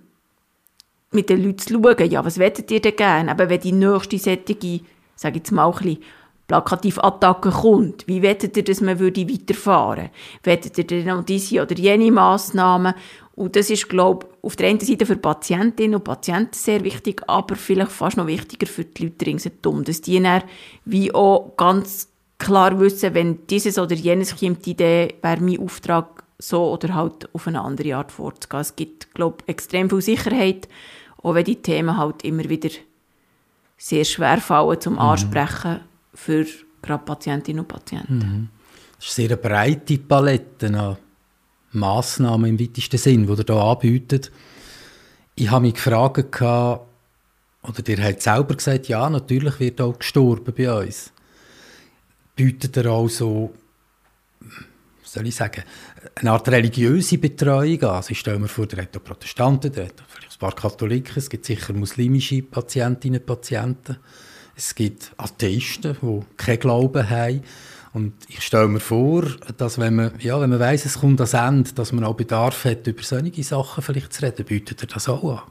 mit 1.10 1.28
den 1.28 1.44
Leuten 1.44 1.58
zu 1.58 1.74
schauen, 1.74 2.10
ja, 2.10 2.24
was 2.24 2.38
wollt 2.38 2.70
ihr 2.70 2.80
denn 2.80 2.96
gerne? 2.96 3.30
Aber 3.30 3.48
wenn 3.48 3.60
die 3.60 3.72
nächste 3.72 4.18
Sättige, 4.18 4.80
sage 5.14 5.36
ich 5.36 5.40
jetzt 5.40 5.52
mal 5.52 5.66
ein 5.66 5.72
bisschen 5.78 6.02
Plakativattacke 6.46 7.50
kommt, 7.50 8.06
wie 8.08 8.22
wettet 8.22 8.56
ihr, 8.56 8.64
dass 8.64 8.80
man 8.80 8.98
würde 8.98 9.28
weiterfahren 9.28 10.04
würde? 10.04 10.10
Wettet 10.42 10.90
ihr 10.90 11.04
noch 11.04 11.24
diese 11.24 11.62
oder 11.62 11.74
jene 11.74 12.10
Massnahmen? 12.10 12.94
Und 13.34 13.56
das 13.56 13.70
ist, 13.70 13.88
glaube 13.88 14.26
ich, 14.26 14.44
auf 14.44 14.56
der 14.56 14.68
einen 14.68 14.80
Seite 14.80 15.06
für 15.06 15.16
Patientinnen 15.16 15.94
und 15.94 16.04
Patienten 16.04 16.52
sehr 16.52 16.84
wichtig, 16.84 17.22
aber 17.26 17.56
vielleicht 17.56 17.92
fast 17.92 18.16
noch 18.16 18.26
wichtiger 18.26 18.66
für 18.66 18.84
die 18.84 19.04
Leute 19.04 19.26
ringsherum, 19.26 19.84
dass 19.84 20.02
die 20.02 20.20
dann 20.20 20.42
wie 20.84 21.14
auch 21.14 21.56
ganz 21.56 22.11
klar 22.42 22.78
wissen, 22.80 23.14
wenn 23.14 23.46
dieses 23.46 23.78
oder 23.78 23.94
jenes 23.94 24.36
kommt, 24.36 24.66
die 24.66 24.72
Idee 24.72 25.14
wäre 25.22 25.40
mein 25.40 25.60
Auftrag, 25.60 26.24
so 26.38 26.72
oder 26.72 26.94
halt 26.94 27.32
auf 27.34 27.46
eine 27.46 27.60
andere 27.60 27.94
Art 27.96 28.10
vorzugehen. 28.10 28.60
Es 28.60 28.74
gibt, 28.74 29.14
glaube 29.14 29.38
ich, 29.42 29.48
extrem 29.48 29.88
viel 29.88 30.02
Sicherheit, 30.02 30.68
auch 31.22 31.34
wenn 31.34 31.44
die 31.44 31.56
Themen 31.56 31.96
halt 31.96 32.24
immer 32.24 32.48
wieder 32.48 32.70
sehr 33.76 34.04
schwer 34.04 34.38
fallen 34.38 34.80
zum 34.80 34.94
mhm. 34.94 34.98
Ansprechen 34.98 35.80
für 36.14 36.46
gerade 36.82 37.04
Patientinnen 37.04 37.60
und 37.60 37.68
Patienten. 37.68 38.18
Mhm. 38.18 38.48
Das 38.98 39.08
ist 39.08 39.18
eine 39.18 39.28
sehr 39.28 39.36
breite 39.36 39.98
Palette 39.98 40.66
an 40.66 40.96
Massnahmen 41.72 42.50
im 42.50 42.60
weitesten 42.60 42.98
Sinn, 42.98 43.26
die 43.26 43.32
ihr 43.32 43.44
hier 43.44 43.56
anbietet. 43.56 44.32
Ich 45.36 45.50
habe 45.50 45.62
mich 45.62 45.74
gefragt, 45.74 46.42
oder 46.42 47.88
ihr 47.88 48.04
habt 48.04 48.22
selber 48.22 48.54
gesagt, 48.56 48.88
ja, 48.88 49.08
natürlich 49.08 49.60
wird 49.60 49.80
auch 49.80 49.98
gestorben 49.98 50.52
bei 50.56 50.72
uns. 50.72 51.12
Bietet 52.34 52.76
ihr 52.76 52.90
auch 52.90 53.08
so, 53.08 53.52
soll 55.02 55.26
ich 55.26 55.34
sagen, 55.34 55.62
eine 56.14 56.30
Art 56.30 56.48
religiöse 56.48 57.18
Betreuung 57.18 57.82
an? 57.82 57.96
Also 57.96 58.12
ich 58.12 58.20
stelle 58.20 58.38
mir 58.38 58.48
vor, 58.48 58.66
der 58.66 58.82
hat 58.82 58.96
auch 58.96 59.04
Protestanten, 59.04 59.72
der 59.72 59.86
hat 59.86 60.02
vielleicht 60.08 60.36
ein 60.36 60.38
paar 60.38 60.54
Katholiken, 60.54 61.14
es 61.16 61.28
gibt 61.28 61.44
sicher 61.44 61.72
muslimische 61.74 62.42
Patientinnen 62.42 63.20
und 63.20 63.26
Patienten. 63.26 63.98
Es 64.56 64.74
gibt 64.74 65.12
Atheisten, 65.16 65.96
die 66.00 66.20
keinen 66.36 66.60
Glauben 66.60 67.08
haben. 67.08 67.42
Und 67.94 68.14
ich 68.28 68.42
stelle 68.42 68.68
mir 68.68 68.80
vor, 68.80 69.26
dass 69.58 69.78
wenn 69.78 69.96
man, 69.96 70.12
ja, 70.18 70.40
wenn 70.40 70.50
man 70.50 70.60
weiss, 70.60 70.86
es 70.86 71.00
kommt 71.00 71.20
ans 71.20 71.34
Ende, 71.34 71.72
dass 71.74 71.92
man 71.92 72.04
auch 72.04 72.14
Bedarf 72.14 72.64
hat, 72.64 72.86
über 72.86 73.02
solche 73.02 73.42
Sachen 73.42 73.82
vielleicht 73.82 74.14
zu 74.14 74.24
reden, 74.24 74.46
bietet 74.46 74.82
er 74.82 74.86
das 74.86 75.08
auch 75.08 75.24
an? 75.24 75.42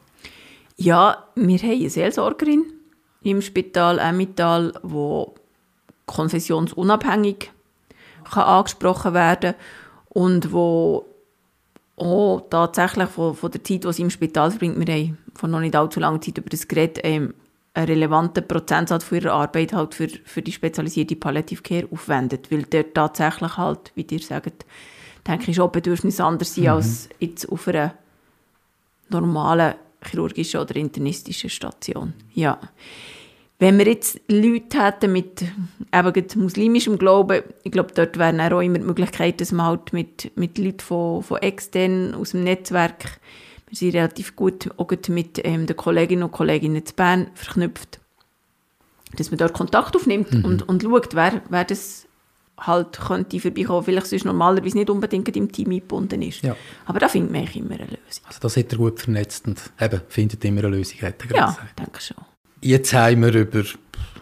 Ja, 0.77 1.27
wir 1.35 1.57
haben 1.59 1.69
eine 1.69 1.89
Seelsorgerin 1.89 2.65
im 3.21 3.41
Spital 3.41 3.99
Emmental, 3.99 4.73
die 4.83 5.40
konfessionsunabhängig 6.05 7.51
kann 8.29 8.43
angesprochen 8.43 9.13
werden 9.13 9.55
und 10.09 10.51
wo 10.51 11.05
auch 11.97 12.41
tatsächlich 12.49 13.09
von, 13.09 13.35
von 13.35 13.51
der 13.51 13.63
Zeit, 13.63 13.83
die 13.83 13.93
sie 13.93 14.01
im 14.01 14.09
Spital 14.09 14.49
verbringt, 14.49 14.85
wir 14.85 14.93
haben 14.93 15.17
vor 15.35 15.49
noch 15.49 15.59
nicht 15.59 15.75
allzu 15.75 15.99
langer 15.99 16.21
Zeit 16.21 16.37
über 16.37 16.49
das 16.49 16.67
Gerät 16.67 16.99
ähm, 17.03 17.33
einen 17.73 17.87
relevanten 17.87 18.47
Prozentsatz 18.47 19.03
von 19.03 19.19
ihrer 19.19 19.33
Arbeit 19.33 19.73
halt 19.73 19.93
für, 19.93 20.07
für 20.07 20.41
die 20.41 20.51
spezialisierte 20.51 21.15
Palliative 21.15 21.61
Care 21.61 21.87
aufwendet, 21.91 22.51
weil 22.51 22.63
dort 22.63 22.93
tatsächlich 22.93 23.57
halt, 23.57 23.91
wie 23.95 24.05
ihr 24.09 24.19
sagt, 24.19 24.65
denke 25.27 25.51
ich, 25.51 25.55
schon 25.55 25.71
Bedürfnisse 25.71 26.23
anders 26.23 26.53
sind 26.53 26.65
mhm. 26.65 26.71
als 26.71 27.09
jetzt 27.19 27.47
auf 27.49 27.67
einer 27.67 27.93
normalen 29.09 29.75
chirurgischen 30.03 30.59
oder 30.59 30.75
internistischen 30.75 31.49
Station. 31.49 32.13
Ja. 32.33 32.59
Wenn 33.61 33.77
wir 33.77 33.85
jetzt 33.85 34.19
Leute 34.27 34.83
hätten 34.83 35.11
mit 35.11 35.43
eben 35.93 36.25
muslimischem 36.35 36.97
Glauben, 36.97 37.43
ich 37.61 37.71
glaube, 37.71 37.93
dort 37.93 38.17
wäre 38.17 38.55
auch 38.55 38.59
immer 38.59 38.79
die 38.79 38.85
Möglichkeit, 38.85 39.39
dass 39.39 39.51
man 39.51 39.67
halt 39.67 39.93
mit, 39.93 40.35
mit 40.35 40.57
Leuten 40.57 40.79
von, 40.79 41.21
von 41.21 41.37
extern 41.37 42.15
aus 42.15 42.31
dem 42.31 42.43
Netzwerk 42.43 43.19
wir 43.67 43.77
sind 43.77 43.95
relativ 43.95 44.35
gut 44.35 44.69
auch 44.77 44.89
mit 45.09 45.39
ähm, 45.45 45.67
den 45.67 45.77
Kolleginnen 45.77 46.23
und 46.23 46.31
Kollegen 46.31 46.75
in 46.75 46.83
Bern 46.95 47.27
verknüpft, 47.35 47.99
dass 49.15 49.29
man 49.29 49.37
dort 49.37 49.53
Kontakt 49.53 49.95
aufnimmt 49.95 50.33
mhm. 50.33 50.43
und, 50.43 50.67
und 50.67 50.81
schaut, 50.81 51.15
wer, 51.15 51.41
wer 51.47 51.63
das 51.63 52.07
halt 52.57 52.99
könnte 52.99 53.39
vorbeikommen, 53.39 53.83
vielleicht 53.83 54.07
sonst 54.07 54.25
normalerweise 54.25 54.75
nicht 54.75 54.89
unbedingt 54.89 55.37
im 55.37 55.51
Team 55.51 55.69
eingebunden 55.69 56.23
ist. 56.23 56.41
Ja. 56.41 56.55
Aber 56.85 56.99
da 56.99 57.07
findet 57.07 57.31
man 57.31 57.43
immer 57.43 57.75
eine 57.75 57.85
Lösung. 57.85 58.25
Also 58.25 58.39
das 58.41 58.57
hat 58.57 58.71
er 58.71 58.77
gut 58.77 58.99
vernetzt 58.99 59.47
und 59.47 59.61
eben 59.79 60.01
findet 60.09 60.43
immer 60.43 60.65
eine 60.65 60.75
Lösung, 60.75 60.99
hat 61.03 61.23
er 61.23 61.35
Ja, 61.35 61.45
gesagt. 61.45 61.79
denke 61.79 62.01
schon. 62.01 62.17
Jetzt 62.63 62.93
haben 62.93 63.23
wir 63.23 63.33
über, 63.33 63.61
ich 63.61 63.75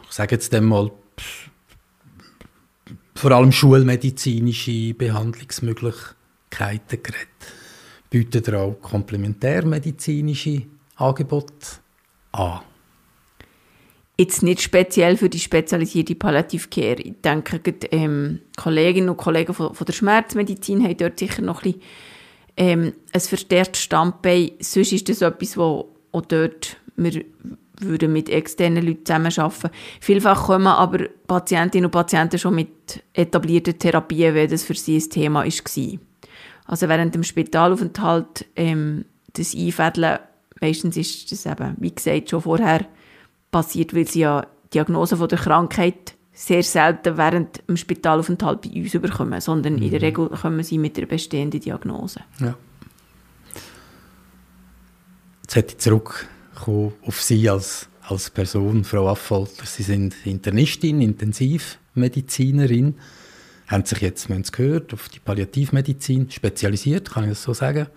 sage 0.10 0.36
jetzt 0.36 0.53
mal, 0.53 0.89
vor 3.15 3.31
allem 3.31 3.51
schulmedizinische 3.51 4.93
Behandlungsmöglichkeiten 4.93 7.03
geredet 7.03 7.27
bietet 8.10 8.48
er 8.48 8.62
auch 8.62 8.81
komplementärmedizinische 8.81 10.63
Angebote 10.96 11.53
an. 12.31 12.62
Jetzt 14.17 14.43
nicht 14.43 14.62
speziell 14.62 15.15
für 15.15 15.29
die 15.29 15.39
spezialisierte 15.39 16.15
Palliative 16.15 16.67
Care. 16.69 17.01
Ich 17.01 17.13
denke, 17.24 17.62
ähm, 17.91 18.41
Kolleginnen 18.58 19.10
und 19.10 19.17
Kollegen 19.17 19.53
von, 19.53 19.74
von, 19.74 19.86
der 19.86 19.93
Schmerzmedizin 19.93 20.84
haben 20.84 20.98
dort 20.98 21.19
sicher 21.19 21.41
noch 21.41 21.63
ein, 21.63 21.74
bisschen, 21.74 21.81
ähm, 22.58 22.93
ein 23.13 23.22
verstärktes 23.22 23.81
Standbein. 23.81 24.51
Sonst 24.60 24.91
ist 24.91 25.08
das 25.08 25.22
etwas, 25.22 25.55
wo 25.55 25.96
auch 26.12 26.22
dort 26.22 26.75
wir 26.98 27.24
würden 27.79 28.13
mit 28.13 28.29
externen 28.29 28.86
Leuten 28.86 29.05
zusammenarbeiten. 29.05 29.69
Vielfach 30.00 30.45
kommen 30.45 30.67
aber 30.67 31.07
Patientinnen 31.27 31.86
und 31.86 31.91
Patienten 31.91 32.39
schon 32.39 32.55
mit 32.55 33.03
etablierten 33.13 33.77
Therapien, 33.77 34.36
weil 34.36 34.48
das 34.48 34.63
für 34.63 34.74
sie 34.74 34.98
ein 34.98 35.09
Thema 35.09 35.43
war. 35.45 36.00
Also 36.65 36.88
während 36.88 37.15
dem 37.15 37.24
Spitalaufenthalt 37.24 38.45
ähm, 38.55 39.05
das 39.33 39.55
Einfädeln, 39.55 40.19
meistens 40.62 40.98
ist 40.98 41.31
das 41.31 41.45
eben, 41.45 41.75
wie 41.79 41.93
gesagt, 41.93 42.29
schon 42.29 42.41
vorher 42.41 42.86
passiert, 43.51 43.95
weil 43.95 44.07
sie 44.07 44.21
ja 44.21 44.45
Diagnose 44.74 45.17
von 45.17 45.27
der 45.27 45.39
Krankheit 45.39 46.15
sehr 46.31 46.63
selten 46.63 47.17
während 47.17 47.67
dem 47.67 47.75
Spitalaufenthalt 47.75 48.62
bei 48.62 48.81
uns 48.81 48.91
bekommen, 48.91 49.41
sondern 49.41 49.75
mhm. 49.75 49.81
in 49.81 49.89
der 49.91 50.00
mhm. 50.00 50.05
Regel 50.05 50.29
kommen 50.29 50.63
sie 50.63 50.77
mit 50.77 50.95
der 50.95 51.05
bestehenden 51.05 51.59
Diagnose. 51.59 52.21
Ja. 52.39 52.55
Jetzt 55.41 55.55
hätte 55.55 55.75
ich 55.77 56.29
auf 56.67 57.21
Sie 57.21 57.49
als, 57.49 57.87
als 58.03 58.29
Person, 58.29 58.83
Frau 58.83 59.07
Affolter. 59.07 59.65
Sie 59.65 59.83
sind 59.83 60.15
Internistin, 60.25 61.01
Intensivmedizinerin 61.01 62.95
haben 63.69 63.85
sich 63.85 64.01
jetzt, 64.01 64.27
wir 64.27 64.35
haben 64.35 64.41
es 64.41 64.51
gehört, 64.51 64.93
auf 64.93 65.09
die 65.09 65.19
Palliativmedizin 65.19 66.31
spezialisiert, 66.31 67.11
kann 67.11 67.25
ich 67.25 67.29
das 67.29 67.43
so 67.43 67.53
sagen. 67.53 67.87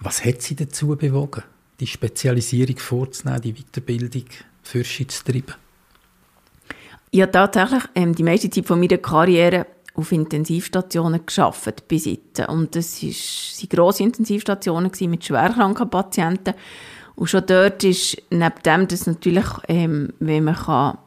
Was 0.00 0.24
hat 0.24 0.42
Sie 0.42 0.56
dazu 0.56 0.88
bewogen, 0.96 1.44
die 1.78 1.86
Spezialisierung 1.86 2.76
vorzunehmen, 2.76 3.40
die 3.40 3.54
Weiterbildung, 3.54 4.24
Forschung 4.62 5.08
zu 5.08 5.24
treiben? 5.24 5.54
Ich 7.12 7.22
habe 7.22 7.30
tatsächlich 7.30 7.84
ähm, 7.94 8.14
die 8.14 8.24
meiste 8.24 8.50
Zeit 8.50 8.66
von 8.66 8.80
meiner 8.80 8.98
Karriere 8.98 9.66
auf 9.94 10.10
Intensivstationen 10.10 11.24
geschafft 11.24 11.86
bis 11.86 12.04
jetzt. 12.06 12.40
Und 12.48 12.74
das 12.74 13.02
waren 13.02 13.68
grosse 13.70 14.02
Intensivstationen 14.02 14.90
mit 15.08 15.24
schwerkranken 15.24 15.88
Patienten. 15.88 16.54
Und 17.16 17.28
schon 17.28 17.46
dort 17.46 17.82
ist, 17.82 18.22
neben 18.30 18.62
dem, 18.64 18.88
dass 18.88 19.06
natürlich, 19.06 19.46
ähm, 19.68 20.12
wenn 20.20 20.44
man 20.44 20.54
kann 20.54 20.98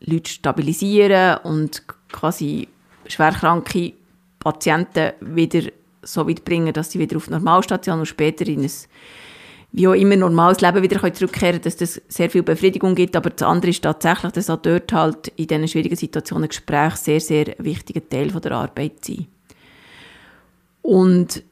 Leute 0.00 0.30
stabilisieren 0.30 1.38
und 1.38 1.82
quasi 2.12 2.68
schwerkranke 3.06 3.94
Patienten 4.38 5.12
wieder 5.20 5.70
so 6.02 6.28
weit 6.28 6.44
bringen, 6.44 6.72
dass 6.72 6.92
sie 6.92 6.98
wieder 6.98 7.16
auf 7.16 7.24
die 7.24 7.32
Normalstation 7.32 7.98
und 7.98 8.06
später 8.06 8.46
in 8.46 8.62
ein 8.62 8.70
wie 9.70 9.86
auch 9.86 9.92
immer 9.92 10.16
normales 10.16 10.60
Leben 10.62 10.82
wieder 10.82 10.98
zurückkehren 11.12 11.60
können, 11.60 11.62
dass 11.62 11.76
das 11.76 12.00
sehr 12.08 12.30
viel 12.30 12.42
Befriedigung 12.42 12.94
gibt. 12.94 13.14
Aber 13.16 13.30
das 13.30 13.46
andere 13.46 13.70
ist 13.70 13.82
tatsächlich, 13.82 14.32
dass 14.32 14.48
auch 14.48 14.62
dort 14.62 14.92
halt 14.92 15.28
in 15.36 15.46
diesen 15.46 15.68
schwierigen 15.68 15.96
Situationen 15.96 16.48
Gespräch 16.48 16.96
sehr, 16.96 17.20
sehr 17.20 17.54
wichtiger 17.58 18.06
Teil 18.08 18.30
von 18.30 18.40
der 18.40 18.52
Arbeit 18.52 19.04
sind. 19.04 19.28
Und 20.80 21.42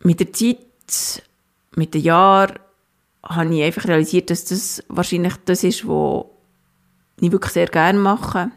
mit 0.00 0.20
der 0.20 0.32
Zeit, 0.32 1.22
mit 1.76 1.92
den 1.92 2.02
Jahren, 2.02 2.58
habe 3.24 3.54
ich 3.54 3.62
einfach 3.62 3.86
realisiert, 3.86 4.30
dass 4.30 4.44
das 4.44 4.82
wahrscheinlich 4.88 5.34
das 5.44 5.64
ist, 5.64 5.86
was 5.88 6.26
ich 7.20 7.32
wirklich 7.32 7.52
sehr 7.52 7.66
gerne 7.66 7.98
mache. 7.98 8.50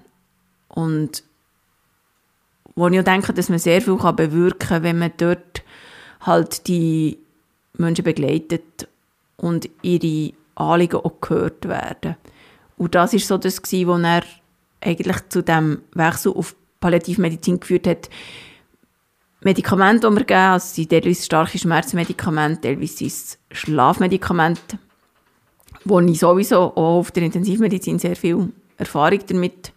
Und 0.70 1.24
wo 2.76 2.88
ich 2.88 3.00
auch 3.00 3.04
denke, 3.04 3.34
dass 3.34 3.50
man 3.50 3.60
sehr 3.60 3.82
viel 3.82 3.96
bewirken 3.96 4.68
kann, 4.68 4.84
wenn 4.84 5.00
man 5.00 5.12
dort 5.18 5.64
halt 6.22 6.68
die 6.68 7.18
Menschen 7.74 8.04
begleitet 8.04 8.88
und 9.38 9.70
ihre 9.82 10.34
Anliegen 10.56 10.98
auch 10.98 11.22
gehört 11.22 11.68
werden. 11.68 12.16
Und 12.78 12.94
das 12.94 13.14
ist 13.14 13.28
so 13.28 13.38
das, 13.38 13.62
was 13.62 13.74
er 14.04 14.24
eigentlich 14.82 15.30
zu 15.30 15.42
dem 15.42 15.82
Wechsel 15.94 16.34
auf 16.34 16.56
Palliativmedizin 16.80 17.60
geführt 17.60 17.88
hat. 17.88 18.10
Medikamente, 19.42 20.10
die 20.10 20.16
wir 20.16 20.24
geben, 20.24 20.40
also 20.40 20.74
sind 20.74 20.90
teilweise 20.90 21.24
starke 21.24 21.60
Schmerzmedikamente, 21.60 22.62
teilweise 22.62 22.98
sind 22.98 23.08
es 23.08 23.40
Schlafmedikamente, 23.52 24.80
wo 25.86 26.00
ich 26.00 26.20
sowieso 26.20 26.76
auch 26.76 27.00
auf 27.00 27.12
der 27.12 27.24
Intensivmedizin 27.24 28.00
sehr 28.00 28.16
viel 28.16 28.52
Erfahrung 28.78 29.20
damit 29.28 29.74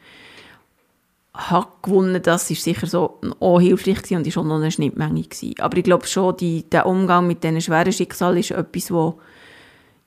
habe 1.35 1.69
gewonnen, 1.83 2.23
das 2.23 2.51
ist 2.51 2.65
sicher 2.65 2.87
so 2.87 3.21
auch 3.39 3.61
hilfreich 3.61 4.11
und 4.11 4.27
ist 4.27 4.37
auch 4.37 4.45
noch 4.45 4.57
eine 4.57 4.71
Schnittmenge 4.71 5.23
gewesen. 5.23 5.55
Aber 5.61 5.77
ich 5.77 5.85
glaube 5.85 6.07
schon, 6.07 6.37
die, 6.37 6.69
der 6.69 6.87
Umgang 6.87 7.27
mit 7.27 7.45
diesen 7.45 7.61
schweren 7.61 7.93
Schicksalen 7.93 8.39
ist 8.39 8.51
etwas, 8.51 8.91
wo, 8.91 9.21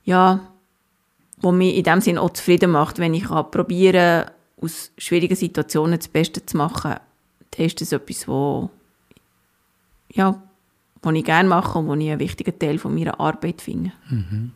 ja, 0.04 0.40
wo 1.38 1.50
mich 1.50 1.76
in 1.76 1.84
dem 1.84 2.00
Sinne 2.00 2.20
auch 2.20 2.30
zufrieden 2.30 2.70
macht, 2.70 2.98
wenn 2.98 3.14
ich 3.14 3.26
probieren 3.26 4.26
aus 4.60 4.92
schwierigen 4.98 5.36
Situationen 5.36 5.98
das 5.98 6.08
Beste 6.08 6.44
zu 6.44 6.56
machen, 6.56 6.94
dann 7.50 7.66
ist 7.66 7.80
das 7.80 7.92
etwas, 7.92 8.28
wo, 8.28 8.70
ja, 10.14 10.42
was 11.02 11.14
ich 11.14 11.24
gerne 11.24 11.48
mache 11.48 11.78
und 11.78 11.86
wo 11.86 11.94
ich 11.94 12.10
einen 12.10 12.20
wichtigen 12.20 12.58
Teil 12.58 12.78
von 12.78 12.94
meiner 12.94 13.20
Arbeit 13.20 13.60
finde. 13.60 13.92
Mhm. 14.08 14.52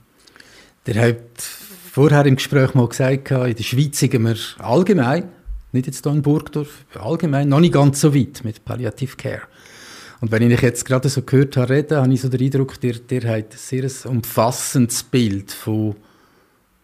Der 0.86 1.08
hat 1.08 1.40
vorher 1.40 2.24
im 2.26 2.36
Gespräch 2.36 2.74
mal 2.74 2.88
gesagt, 2.88 3.30
in 3.30 3.54
der 3.54 3.62
Schweiz 3.62 3.98
sind 3.98 4.12
wir 4.12 4.36
allgemein, 4.58 5.24
nicht 5.72 5.86
jetzt 5.86 6.04
hier 6.04 6.12
in 6.12 6.22
Burgdorf, 6.22 6.86
allgemein 6.98 7.48
noch 7.48 7.60
nicht 7.60 7.74
ganz 7.74 8.00
so 8.00 8.14
weit 8.14 8.42
mit 8.44 8.64
Palliative 8.64 9.16
Care. 9.16 9.42
Und 10.20 10.32
wenn 10.32 10.50
ich 10.50 10.60
jetzt 10.62 10.84
gerade 10.84 11.08
so 11.08 11.22
gehört 11.22 11.56
habe 11.56 11.74
reden, 11.74 11.98
habe 11.98 12.12
ich 12.12 12.20
so 12.20 12.28
den 12.28 12.40
Eindruck, 12.40 12.80
der, 12.80 12.94
der 12.94 13.22
hat 13.28 13.52
ein 13.52 13.56
sehr 13.56 13.88
umfassendes 14.06 15.02
Bild 15.02 15.52
von 15.52 15.94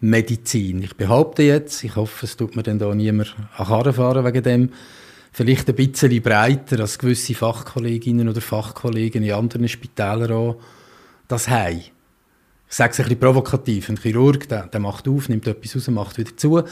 Medizin. 0.00 0.82
Ich 0.82 0.96
behaupte 0.96 1.42
jetzt, 1.42 1.82
ich 1.82 1.96
hoffe, 1.96 2.26
es 2.26 2.36
tut 2.36 2.54
mir 2.54 2.62
dann 2.62 2.78
da 2.78 2.94
niemand 2.94 3.34
an 3.56 3.66
Karren 3.66 3.92
fahren 3.94 4.24
wegen 4.24 4.42
dem, 4.42 4.68
vielleicht 5.34 5.68
ein 5.68 5.74
bisschen 5.74 6.22
breiter 6.22 6.80
als 6.80 6.98
gewisse 6.98 7.34
Fachkolleginnen 7.34 8.28
oder 8.28 8.40
Fachkollegen 8.40 9.24
in 9.24 9.32
anderen 9.32 9.68
Spitälern 9.68 10.32
auch 10.32 10.60
das 11.26 11.48
haben. 11.48 11.82
Ich 12.68 12.76
sage 12.76 12.92
es 12.92 13.00
ein 13.00 13.04
bisschen 13.04 13.20
provokativ. 13.20 13.88
Ein 13.88 13.96
Chirurg, 13.96 14.48
der, 14.48 14.68
der 14.68 14.80
macht 14.80 15.08
auf, 15.08 15.28
nimmt 15.28 15.46
etwas 15.46 15.74
raus, 15.74 15.88
macht 15.88 16.18
wieder 16.18 16.36
zu. 16.36 16.62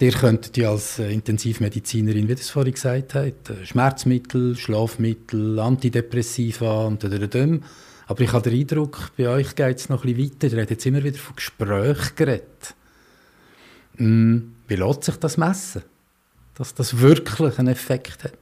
Der 0.00 0.12
könnte 0.12 0.60
ja 0.60 0.70
als 0.70 0.98
äh, 1.00 1.12
Intensivmedizinerin, 1.12 2.28
wie 2.28 2.34
das 2.34 2.50
vorhin 2.50 2.74
gesagt 2.74 3.14
hat, 3.14 3.50
äh, 3.50 3.66
Schmerzmittel, 3.66 4.56
Schlafmittel, 4.56 5.58
Antidepressiva 5.58 6.86
und 6.86 7.02
da, 7.02 7.08
Aber 8.06 8.20
ich 8.20 8.32
habe 8.32 8.48
den 8.48 8.60
Eindruck, 8.60 9.10
bei 9.16 9.28
euch 9.28 9.54
geht 9.56 9.78
es 9.78 9.88
noch 9.88 10.04
ein 10.04 10.14
bisschen 10.14 10.40
weiter. 10.40 10.54
Ihr 10.54 10.60
habt 10.62 10.70
jetzt 10.70 10.86
immer 10.86 11.02
wieder 11.02 11.18
von 11.18 11.36
Gesprächen 11.36 12.16
geredet. 12.16 12.74
Hm, 13.96 14.54
wie 14.68 14.76
lässt 14.76 15.04
sich 15.04 15.16
das 15.16 15.36
messen? 15.36 15.82
Dass 16.54 16.74
das 16.74 17.00
wirklich 17.00 17.58
einen 17.58 17.68
Effekt 17.68 18.24
hat? 18.24 18.32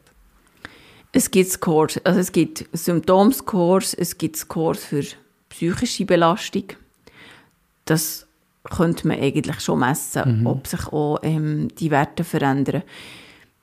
Es 1.12 1.30
gibt 1.30 1.50
Scores, 1.50 2.00
also 2.04 2.20
es 2.20 2.32
gibt 2.32 2.64
Symptomscores, 2.72 3.92
es 3.94 4.16
gibt 4.16 4.36
Scores 4.36 4.84
für 4.84 5.04
psychische 5.50 6.06
Belastung. 6.06 6.64
Das 7.84 8.26
könnte 8.64 9.08
man 9.08 9.20
eigentlich 9.20 9.60
schon 9.60 9.80
messen, 9.80 10.40
mhm. 10.40 10.46
ob 10.46 10.66
sich 10.66 10.86
auch 10.86 11.18
ähm, 11.22 11.68
die 11.78 11.90
Werte 11.90 12.24
verändern. 12.24 12.82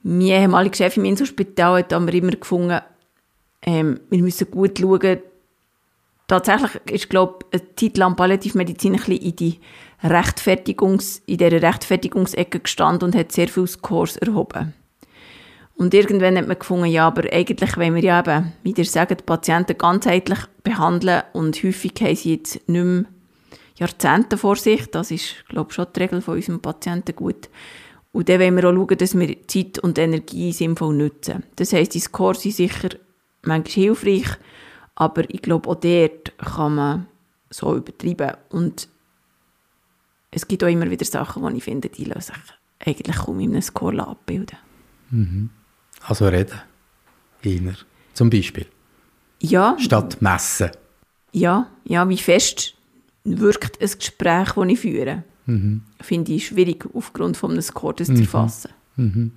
Mein 0.04 0.22
ehemaliger 0.22 0.76
Chef 0.76 0.98
im 0.98 1.06
Inselspital 1.06 1.80
hat 1.80 1.94
aber 1.94 2.14
immer 2.14 2.32
gefunden, 2.32 2.80
ähm, 3.64 4.00
wir 4.10 4.22
müssen 4.22 4.50
gut 4.52 4.80
schauen. 4.80 5.20
Tatsächlich 6.28 6.72
ist, 6.92 7.10
glaube 7.10 7.40
ich, 7.52 7.60
eine 7.60 7.76
Zeit 7.76 7.98
lang 7.98 8.16
Palliativmedizin 8.16 8.94
ein 8.94 9.00
bisschen 9.00 9.18
in, 9.18 9.36
die 9.36 9.60
Rechtfertigungs-, 10.04 11.22
in 11.26 11.38
dieser 11.38 11.62
Rechtfertigungsecke 11.62 12.60
gestanden 12.60 13.08
und 13.08 13.16
hat 13.16 13.32
sehr 13.32 13.48
viele 13.48 13.68
Scores 13.68 14.18
erhoben. 14.18 14.74
Und 15.76 15.94
irgendwann 15.94 16.38
hat 16.38 16.48
man 16.48 16.60
gefunden, 16.60 16.88
ja, 16.88 17.08
aber 17.08 17.32
eigentlich 17.32 17.78
wollen 17.78 17.96
wir 17.96 18.04
ja 18.04 18.20
eben, 18.20 18.52
wie 18.64 18.74
ihr 18.74 18.86
sagt, 18.86 19.12
die 19.12 19.24
Patienten 19.24 19.78
ganzheitlich 19.78 20.40
behandeln 20.62 21.24
und 21.32 21.56
häufig 21.64 21.94
haben 22.02 22.16
sie 22.16 22.36
jetzt 22.36 22.68
nicht 22.68 22.84
mehr 22.84 23.06
Jahrzehnte 23.78 24.38
vor 24.38 24.58
sich. 24.58 24.88
Das 24.92 25.10
ist, 25.10 25.48
glaube 25.48 25.70
ich, 25.70 25.76
schon 25.76 25.88
die 25.96 26.00
Regel 26.02 26.22
von 26.22 26.36
unserem 26.36 26.60
Patienten 26.60 27.16
gut. 27.16 27.50
Und 28.12 28.28
dann 28.28 28.42
wollen 28.42 28.56
wir 28.58 28.66
auch 28.66 28.74
schauen, 28.74 28.98
dass 28.98 29.18
wir 29.18 29.48
Zeit 29.48 29.80
und 29.80 29.98
Energie 29.98 30.52
sinnvoll 30.52 30.96
nutzen. 30.96 31.44
Das 31.56 31.72
heisst, 31.72 31.94
die 31.94 32.00
Scores 32.00 32.42
sind 32.42 32.56
sicher 32.56 32.90
manchmal 33.44 33.72
hilfreich, 33.72 34.28
aber 34.96 35.24
ich 35.30 35.42
glaube, 35.42 35.70
auch 35.70 35.76
dort 35.76 36.38
kann 36.38 36.76
man 36.76 37.08
so 37.50 37.76
übertreiben. 37.76 38.36
Und 38.50 38.90
es 40.32 40.48
gibt 40.48 40.64
auch 40.64 40.68
immer 40.68 40.90
wieder 40.90 41.06
Sachen, 41.06 41.48
die 41.48 41.58
ich 41.58 41.64
finde, 41.64 41.90
die 41.90 42.06
lassen 42.06 42.34
sich 42.34 42.54
eigentlich 42.88 43.16
kaum 43.16 43.40
in 43.40 43.52
einem 43.52 43.62
Score 43.62 44.06
abbilden. 44.06 44.58
Mhm. 45.10 45.50
Also 46.02 46.28
reden. 46.28 46.62
Einer. 47.44 47.76
Zum 48.14 48.30
Beispiel. 48.30 48.68
Ja. 49.42 49.76
Statt 49.80 50.22
messen. 50.22 50.72
Ja, 51.32 51.70
ja, 51.84 52.08
wie 52.10 52.18
fest 52.18 52.76
wirkt 53.24 53.82
ein 53.82 53.90
Gespräch, 53.98 54.54
das 54.54 54.68
ich 54.68 54.80
führe. 54.80 55.24
Mhm. 55.46 55.84
Finde 56.02 56.34
ich 56.34 56.48
schwierig, 56.48 56.86
aufgrund 56.94 57.38
von 57.38 57.52
einem 57.52 57.62
Score 57.62 57.94
das 57.94 58.10
mhm. 58.10 58.16
zu 58.16 58.22
erfassen. 58.24 58.72
Mhm. 58.96 59.32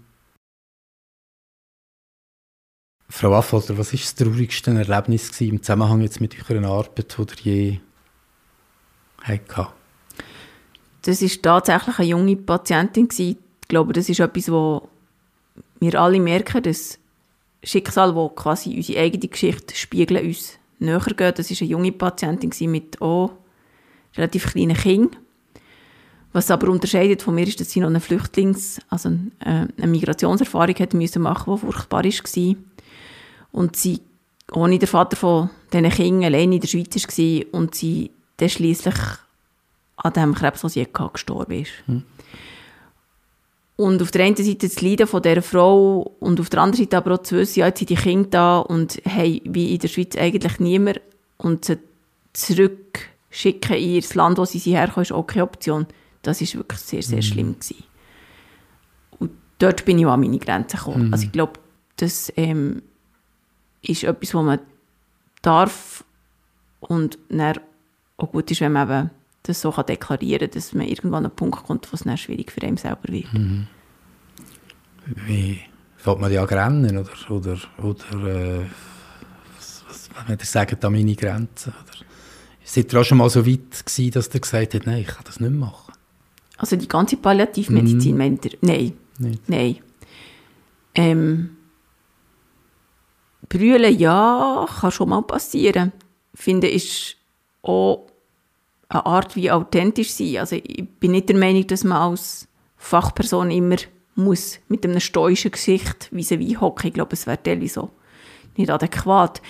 Frau 3.08 3.34
Affolter, 3.34 3.76
was 3.76 3.92
war 3.92 4.00
das 4.00 4.14
traurigste 4.14 4.70
Erlebnis 4.70 5.38
im 5.40 5.62
Zusammenhang 5.62 6.00
jetzt 6.00 6.20
mit 6.20 6.34
eurer 6.50 6.66
Arbeit, 6.66 7.14
die 7.18 7.48
ihr 7.48 7.64
je 7.64 7.80
hattet? 9.22 9.74
Das 11.02 11.20
war 11.20 11.28
tatsächlich 11.42 11.98
eine 11.98 12.08
junge 12.08 12.36
Patientin. 12.36 13.08
Ich 13.16 13.36
glaube, 13.68 13.92
das 13.92 14.08
ist 14.08 14.20
etwas, 14.20 14.50
wo 14.50 14.88
wir 15.80 16.00
alle 16.00 16.20
merken, 16.20 16.62
dass 16.62 16.98
Schicksal, 17.64 18.14
wo 18.14 18.28
quasi 18.28 18.76
unsere 18.76 19.00
eigene 19.00 19.28
Geschichte 19.28 19.74
spiegeln, 19.74 20.26
uns 20.26 20.58
näher 20.78 21.00
geht. 21.00 21.38
Das 21.38 21.50
war 21.50 21.56
eine 21.60 21.70
junge 21.70 21.92
Patientin 21.92 22.70
mit 22.70 23.00
auch 23.00 23.32
relativ 24.16 24.52
kleinen 24.52 24.76
Kindern. 24.76 25.16
Was 26.32 26.50
aber 26.50 26.70
unterscheidet 26.70 27.20
von 27.20 27.34
mir 27.34 27.46
ist, 27.46 27.60
dass 27.60 27.70
sie 27.70 27.80
noch 27.80 27.88
eine 27.88 28.00
Flüchtlings-, 28.00 28.80
also 28.88 29.10
äh, 29.40 29.66
eine 29.76 29.86
Migrationserfahrung 29.86 30.74
hat 30.76 30.94
müssen 30.94 31.22
machen, 31.22 31.54
die 31.54 31.60
furchtbar 31.60 32.04
war. 32.04 32.54
Und 33.52 33.76
sie 33.76 34.00
ohne 34.52 34.78
den 34.78 34.88
Vater 34.88 35.16
von 35.16 35.50
diesen 35.72 35.90
Kindern 35.90 36.24
allein 36.24 36.52
in 36.52 36.60
der 36.60 36.68
Schweiz 36.68 36.94
war 36.94 37.60
und 37.60 37.74
sie 37.74 38.10
dann 38.38 38.48
schliesslich 38.48 38.94
an 40.02 40.12
diesem 40.12 40.34
Krebs, 40.34 40.64
was 40.64 40.72
sie 40.72 40.86
gestorben 41.12 41.60
ist. 41.60 41.70
Hm. 41.86 42.02
Und 43.76 44.02
auf 44.02 44.10
der 44.10 44.24
einen 44.24 44.36
Seite 44.36 44.68
das 44.68 44.80
Leiden 44.80 45.06
von 45.06 45.22
dieser 45.22 45.42
Frau 45.42 46.12
und 46.20 46.38
auf 46.40 46.50
der 46.50 46.60
anderen 46.60 46.84
Seite 46.84 46.96
aber 46.96 47.14
auch 47.14 47.22
zu 47.22 47.36
wissen, 47.36 47.60
ja, 47.60 47.66
jetzt 47.66 47.78
sind 47.78 47.90
die 47.90 47.96
Kinder 47.96 48.28
da 48.30 48.58
und 48.58 49.00
haben 49.06 49.40
wie 49.44 49.74
in 49.74 49.78
der 49.78 49.88
Schweiz 49.88 50.16
eigentlich 50.16 50.60
niemand 50.60 51.00
und 51.38 51.64
sie 51.64 51.78
zurückschicken 52.32 53.76
in 53.76 53.94
ihr 53.94 54.02
Land, 54.14 54.38
wo 54.38 54.44
sie 54.44 54.58
herkommen, 54.58 55.02
ist 55.02 55.12
auch 55.12 55.26
keine 55.26 55.44
Option. 55.44 55.86
Das 56.22 56.40
war 56.40 56.60
wirklich 56.60 56.80
sehr, 56.80 57.02
sehr 57.02 57.16
mhm. 57.16 57.22
schlimm 57.22 57.52
gewesen. 57.54 57.84
Und 59.18 59.32
dort 59.58 59.84
bin 59.84 59.98
ich 59.98 60.06
auch 60.06 60.12
an 60.12 60.20
meine 60.20 60.38
Grenzen 60.38 60.76
gekommen. 60.76 61.08
Mhm. 61.08 61.12
Also 61.12 61.24
ich 61.24 61.32
glaube, 61.32 61.54
das 61.96 62.32
ähm, 62.36 62.82
ist 63.82 64.04
etwas, 64.04 64.34
was 64.34 64.44
man 64.44 64.58
darf 65.40 66.04
und 66.80 67.18
dann 67.28 67.58
auch 68.16 68.30
gut 68.30 68.50
ist, 68.50 68.60
wenn 68.60 68.72
man 68.72 68.88
eben 68.88 69.10
das 69.42 69.60
so 69.60 69.72
kann 69.72 69.86
deklarieren 69.86 70.48
kann, 70.48 70.54
dass 70.54 70.72
man 70.72 70.86
irgendwann 70.86 71.24
an 71.24 71.30
einen 71.30 71.36
Punkt 71.36 71.64
kommt, 71.64 71.90
wo 71.92 71.94
es 71.94 72.04
dann 72.04 72.16
schwierig 72.16 72.52
für 72.52 72.62
einen 72.62 72.76
selber 72.76 73.08
wird. 73.08 73.32
Mhm. 73.32 73.66
Wie 75.26 75.60
fällt 75.96 76.20
man 76.20 76.32
ja 76.32 76.44
rennen 76.44 76.96
oder, 76.96 77.30
oder, 77.30 77.58
oder 77.78 78.28
äh, 78.28 78.66
was, 79.56 79.84
was 79.88 80.10
wenn 80.26 80.38
ihr 80.38 80.44
sagt, 80.44 80.84
an 80.84 80.92
meine 80.92 81.16
Grenzen? 81.16 81.72
Oder 81.72 82.06
seid 82.62 82.92
ihr 82.92 83.00
auch 83.00 83.04
schon 83.04 83.18
mal 83.18 83.28
so 83.28 83.44
weit 83.46 83.84
gewesen, 83.84 84.12
dass 84.12 84.32
ihr 84.32 84.40
gesagt 84.40 84.74
habt, 84.74 84.86
nein, 84.86 85.00
ich 85.00 85.08
kann 85.08 85.24
das 85.24 85.40
nicht 85.40 85.52
machen? 85.52 85.92
Also 86.56 86.76
die 86.76 86.86
ganze 86.88 87.16
Palliativmedizin, 87.16 88.12
mhm. 88.12 88.18
meint 88.18 88.44
ihr? 88.44 88.58
Nein. 88.60 88.92
Nicht. 89.18 89.48
Nein. 89.48 89.78
Ähm, 90.94 91.56
Brüllen, 93.48 93.98
ja, 93.98 94.66
kann 94.80 94.92
schon 94.92 95.08
mal 95.08 95.22
passieren. 95.22 95.92
Ich 96.32 96.40
finde, 96.40 96.68
ist 96.68 97.16
auch 97.62 98.06
eine 98.92 99.06
Art 99.06 99.36
wie 99.36 99.50
authentisch 99.50 100.12
sein. 100.12 100.38
Also 100.38 100.56
ich 100.56 100.88
bin 101.00 101.12
nicht 101.12 101.28
der 101.28 101.36
Meinung, 101.36 101.66
dass 101.66 101.84
man 101.84 101.98
als 101.98 102.48
Fachperson 102.76 103.50
immer 103.50 103.76
muss 104.14 104.58
mit 104.68 104.84
einem 104.84 105.00
stoischen 105.00 105.50
Gesicht 105.50 106.10
vis-à-vis 106.12 106.60
hocken. 106.60 106.88
Ich 106.88 106.94
glaube, 106.94 107.14
es 107.14 107.26
wäre 107.26 107.42
teilweise 107.42 107.74
so 107.74 107.90
nicht 108.56 108.70
adäquat. 108.70 109.40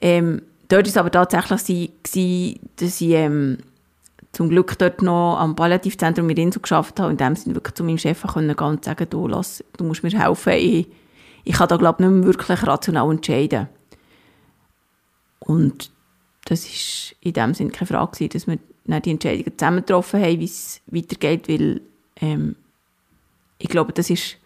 Ähm, 0.00 0.42
dort 0.68 0.84
war 0.84 0.88
es 0.88 0.96
aber 0.96 1.10
tatsächlich 1.10 1.90
so, 2.06 2.60
dass 2.76 3.00
ich 3.00 3.10
ähm, 3.10 3.58
zum 4.32 4.48
Glück 4.48 4.78
dort 4.78 5.02
noch 5.02 5.38
am 5.38 5.56
Palliativzentrum 5.56 6.28
in 6.30 6.36
Insel 6.36 6.62
geschafft 6.62 7.00
habe 7.00 7.10
in 7.10 7.16
dem 7.16 7.34
Sinne 7.34 7.54
wirklich 7.56 7.74
zu 7.74 7.84
meinem 7.84 7.98
Chef 7.98 8.22
gehen 8.22 8.50
und 8.50 8.84
sagen, 8.84 9.06
du, 9.10 9.26
lass, 9.26 9.64
du 9.76 9.84
musst 9.84 10.02
mir 10.02 10.10
helfen, 10.10 10.52
ich, 10.52 10.88
ich 11.44 11.54
kann 11.54 11.68
da 11.68 11.76
glaube 11.76 12.02
ich 12.02 12.08
nicht 12.08 12.18
mehr 12.18 12.26
wirklich 12.26 12.66
rational 12.66 13.10
entscheiden. 13.10 13.68
Und 15.40 15.90
das 16.44 16.64
war 16.64 17.16
in 17.20 17.32
dem 17.32 17.54
Sinne 17.54 17.70
keine 17.70 17.86
Frage 17.86 18.28
dass 18.28 18.46
wir 18.46 18.58
dann 18.90 19.02
die 19.02 19.10
Entscheidungen 19.10 19.56
zusammen 19.56 19.80
getroffen 19.80 20.22
haben, 20.22 20.40
wie 20.40 20.44
es 20.44 20.80
weitergeht, 20.86 21.48
weil 21.48 21.80
ähm, 22.20 22.56
ich 23.58 23.68
glaube, 23.68 23.92
das 23.92 24.10
ist 24.10 24.36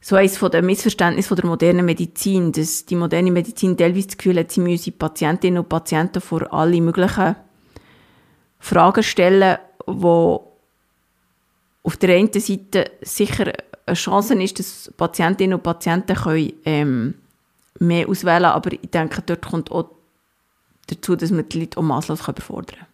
so 0.00 0.14
eines 0.14 0.38
von 0.38 0.50
der 0.50 0.62
Missverständnis 0.62 1.26
von 1.26 1.36
der 1.36 1.46
modernen 1.46 1.84
Medizin, 1.84 2.52
dass 2.52 2.86
die 2.86 2.94
moderne 2.94 3.30
Medizin 3.30 3.76
teilweise 3.76 4.06
das 4.06 4.18
Gefühl 4.18 4.38
hat, 4.38 4.52
sie 4.52 4.60
müsse 4.60 4.92
Patientinnen 4.92 5.58
und 5.58 5.68
Patienten 5.68 6.20
vor 6.20 6.52
alle 6.52 6.80
möglichen 6.80 7.34
Fragen 8.60 9.02
stellen, 9.02 9.58
wo 9.86 10.52
auf 11.82 11.96
der 11.96 12.16
einen 12.16 12.32
Seite 12.32 12.90
sicher 13.00 13.52
eine 13.86 13.96
Chance 13.96 14.34
ist, 14.42 14.58
dass 14.58 14.92
Patientinnen 14.96 15.54
und 15.54 15.62
Patienten 15.62 16.16
können, 16.16 16.52
ähm, 16.64 17.14
mehr 17.78 18.08
auswählen 18.08 18.42
können, 18.42 18.54
aber 18.54 18.72
ich 18.72 18.90
denke, 18.90 19.22
dort 19.22 19.46
kommt 19.46 19.70
auch 19.70 19.90
dazu, 20.86 21.16
dass 21.16 21.30
man 21.30 21.48
die 21.48 21.60
Leute 21.60 21.78
auch 21.78 21.82
masslos 21.82 22.26
überfordern 22.26 22.78
kann. 22.78 22.86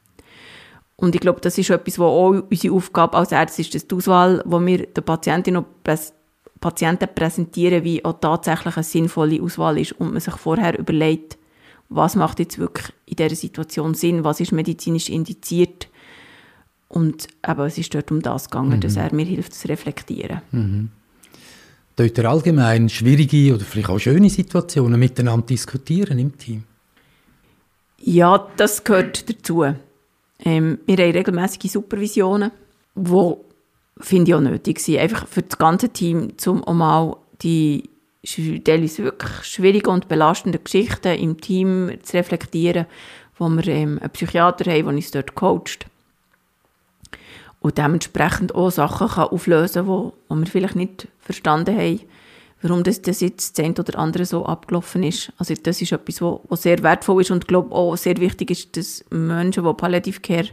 Und 1.02 1.16
ich 1.16 1.20
glaube, 1.20 1.40
das 1.40 1.58
ist 1.58 1.68
etwas, 1.68 1.98
wo 1.98 2.04
auch 2.04 2.44
unsere 2.48 2.74
Aufgabe 2.74 3.16
als 3.16 3.32
Ärzte 3.32 3.62
ist, 3.62 3.74
dass 3.74 3.88
die 3.88 3.94
Auswahl, 3.96 4.40
die 4.46 4.66
wir 4.66 4.86
den 4.86 5.02
Patientinnen 5.02 5.64
und 5.64 6.00
Patienten 6.60 7.08
präsentieren, 7.12 7.82
wie 7.82 8.04
auch 8.04 8.20
tatsächlich 8.20 8.76
eine 8.76 8.84
sinnvolle 8.84 9.42
Auswahl 9.42 9.78
ist 9.78 9.98
und 9.98 10.12
man 10.12 10.20
sich 10.20 10.36
vorher 10.36 10.78
überlegt, 10.78 11.38
was 11.88 12.14
macht 12.14 12.38
jetzt 12.38 12.60
wirklich 12.60 12.86
in 13.06 13.16
dieser 13.16 13.34
Situation 13.34 13.94
Sinn, 13.94 14.22
was 14.22 14.38
ist 14.38 14.52
medizinisch 14.52 15.08
indiziert. 15.08 15.88
Und 16.86 17.26
eben, 17.44 17.62
es 17.62 17.78
ist 17.78 17.92
dort 17.92 18.12
um 18.12 18.22
das 18.22 18.48
gegangen, 18.48 18.76
mhm. 18.76 18.80
dass 18.82 18.94
er 18.94 19.12
mir 19.12 19.26
hilft, 19.26 19.54
zu 19.54 19.66
reflektieren. 19.66 20.40
Mhm. 20.52 20.90
Dort 21.96 22.16
allgemein 22.20 22.88
schwierige 22.88 23.56
oder 23.56 23.64
vielleicht 23.64 23.88
auch 23.88 23.98
schöne 23.98 24.30
Situationen 24.30 25.00
miteinander 25.00 25.46
diskutieren 25.46 26.20
im 26.20 26.38
Team? 26.38 26.62
Ja, 27.98 28.46
das 28.56 28.84
gehört 28.84 29.28
dazu. 29.28 29.64
Ähm, 30.44 30.78
wir 30.86 30.96
haben 30.96 31.12
regelmäßige 31.12 31.70
Supervisionen, 31.70 32.50
die, 32.94 33.34
finde 33.98 34.30
ich, 34.30 34.34
auch 34.34 34.40
nötig 34.40 34.80
sind. 34.80 34.98
Einfach 34.98 35.26
für 35.26 35.42
das 35.42 35.58
ganze 35.58 35.88
Team, 35.88 36.32
um 36.46 36.64
auch 36.64 36.74
mal 36.74 37.16
die 37.42 37.88
teilweise 38.24 39.04
wirklich 39.04 39.44
schwierige 39.44 39.90
und 39.90 40.08
belastende 40.08 40.58
Geschichten 40.58 41.18
im 41.18 41.40
Team 41.40 41.92
zu 42.02 42.16
reflektieren, 42.16 42.86
wo 43.36 43.48
wir 43.48 43.66
ähm, 43.66 43.98
einen 44.00 44.10
Psychiater 44.10 44.70
haben, 44.70 44.84
der 44.84 44.94
uns 44.94 45.10
dort 45.10 45.34
coacht. 45.34 45.86
Und 47.60 47.78
dementsprechend 47.78 48.54
auch 48.54 48.70
Sachen 48.70 49.08
kann 49.08 49.28
auflösen 49.28 49.86
kann, 49.86 50.12
die 50.30 50.34
wir 50.36 50.46
vielleicht 50.46 50.76
nicht 50.76 51.08
verstanden 51.20 51.76
haben, 51.76 52.00
warum 52.62 52.84
das, 52.84 53.02
das 53.02 53.20
jetzt 53.20 53.58
das 53.58 53.64
eine 53.64 53.74
oder 53.74 53.98
andere 53.98 54.24
so 54.24 54.46
abgelaufen 54.46 55.02
ist. 55.02 55.32
Also 55.36 55.54
das 55.60 55.82
ist 55.82 55.92
etwas, 55.92 56.22
was 56.22 56.62
sehr 56.62 56.82
wertvoll 56.82 57.22
ist 57.22 57.30
und 57.30 57.48
glaube 57.48 57.74
auch 57.74 57.96
sehr 57.96 58.16
wichtig 58.18 58.50
ist, 58.50 58.76
dass 58.76 59.04
Menschen, 59.10 59.64
die 59.64 59.74
Palliative 59.74 60.20
Care 60.20 60.48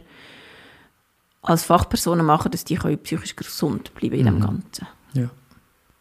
als 1.42 1.64
Fachpersonen 1.64 2.26
machen, 2.26 2.50
dass 2.50 2.64
die 2.64 2.76
psychisch 2.76 3.36
gesund 3.36 3.94
bleiben 3.94 4.16
in 4.16 4.26
mhm. 4.26 4.26
dem 4.26 4.40
Ganzen. 4.40 4.86
Ja. 5.14 5.30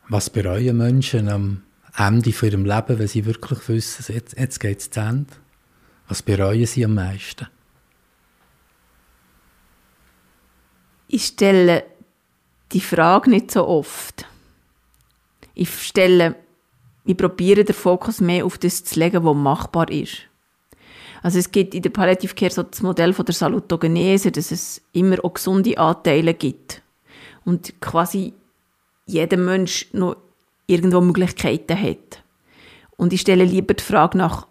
Was 0.10 0.30
bereuen 0.30 0.78
Menschen 0.78 1.30
am 1.30 1.62
Ende 1.96 2.34
von 2.34 2.50
ihrem 2.50 2.66
Leben, 2.66 3.00
wenn 3.00 3.08
sie 3.08 3.26
wirklich 3.26 3.70
wissen, 3.70 4.14
jetzt, 4.14 4.38
jetzt 4.38 4.60
geht 4.60 4.80
es 4.80 4.90
zu 4.90 5.00
Ende? 5.00 5.32
Was 6.08 6.24
bereuen 6.24 6.66
sie 6.66 6.84
am 6.84 6.96
meisten? 6.96 7.48
Ich 11.08 11.26
stelle 11.26 11.84
die 12.72 12.82
Frage 12.82 13.30
nicht 13.30 13.52
so 13.52 13.68
oft. 13.68 14.26
Ich 15.60 15.84
stelle, 15.84 16.38
ich 17.04 17.18
probiere 17.18 17.66
den 17.66 17.76
Fokus 17.76 18.22
mehr 18.22 18.46
auf 18.46 18.58
das 18.58 18.86
zu 18.86 18.98
legen, 18.98 19.26
was 19.26 19.36
machbar 19.36 19.92
ist. 19.92 20.20
Also 21.22 21.38
es 21.38 21.52
gibt 21.52 21.76
in 21.76 21.82
der 21.82 21.90
Palliative 21.90 22.34
Care 22.34 22.50
so 22.50 22.64
das 22.64 22.82
Modell 22.82 23.12
von 23.12 23.26
der 23.26 23.36
Salutogenese, 23.36 24.32
dass 24.32 24.52
es 24.52 24.82
immer 24.94 25.18
auch 25.22 25.34
gesunde 25.34 25.78
Anteile 25.78 26.34
gibt. 26.34 26.82
Und 27.44 27.74
quasi 27.82 28.32
jeder 29.06 29.36
Mensch 29.36 29.88
noch 29.92 30.16
irgendwo 30.66 31.02
Möglichkeiten 31.02 31.78
hat. 31.78 32.24
Und 32.96 33.12
ich 33.12 33.20
stelle 33.20 33.44
lieber 33.44 33.74
die 33.74 33.84
Frage 33.84 34.18
nach, 34.18 34.48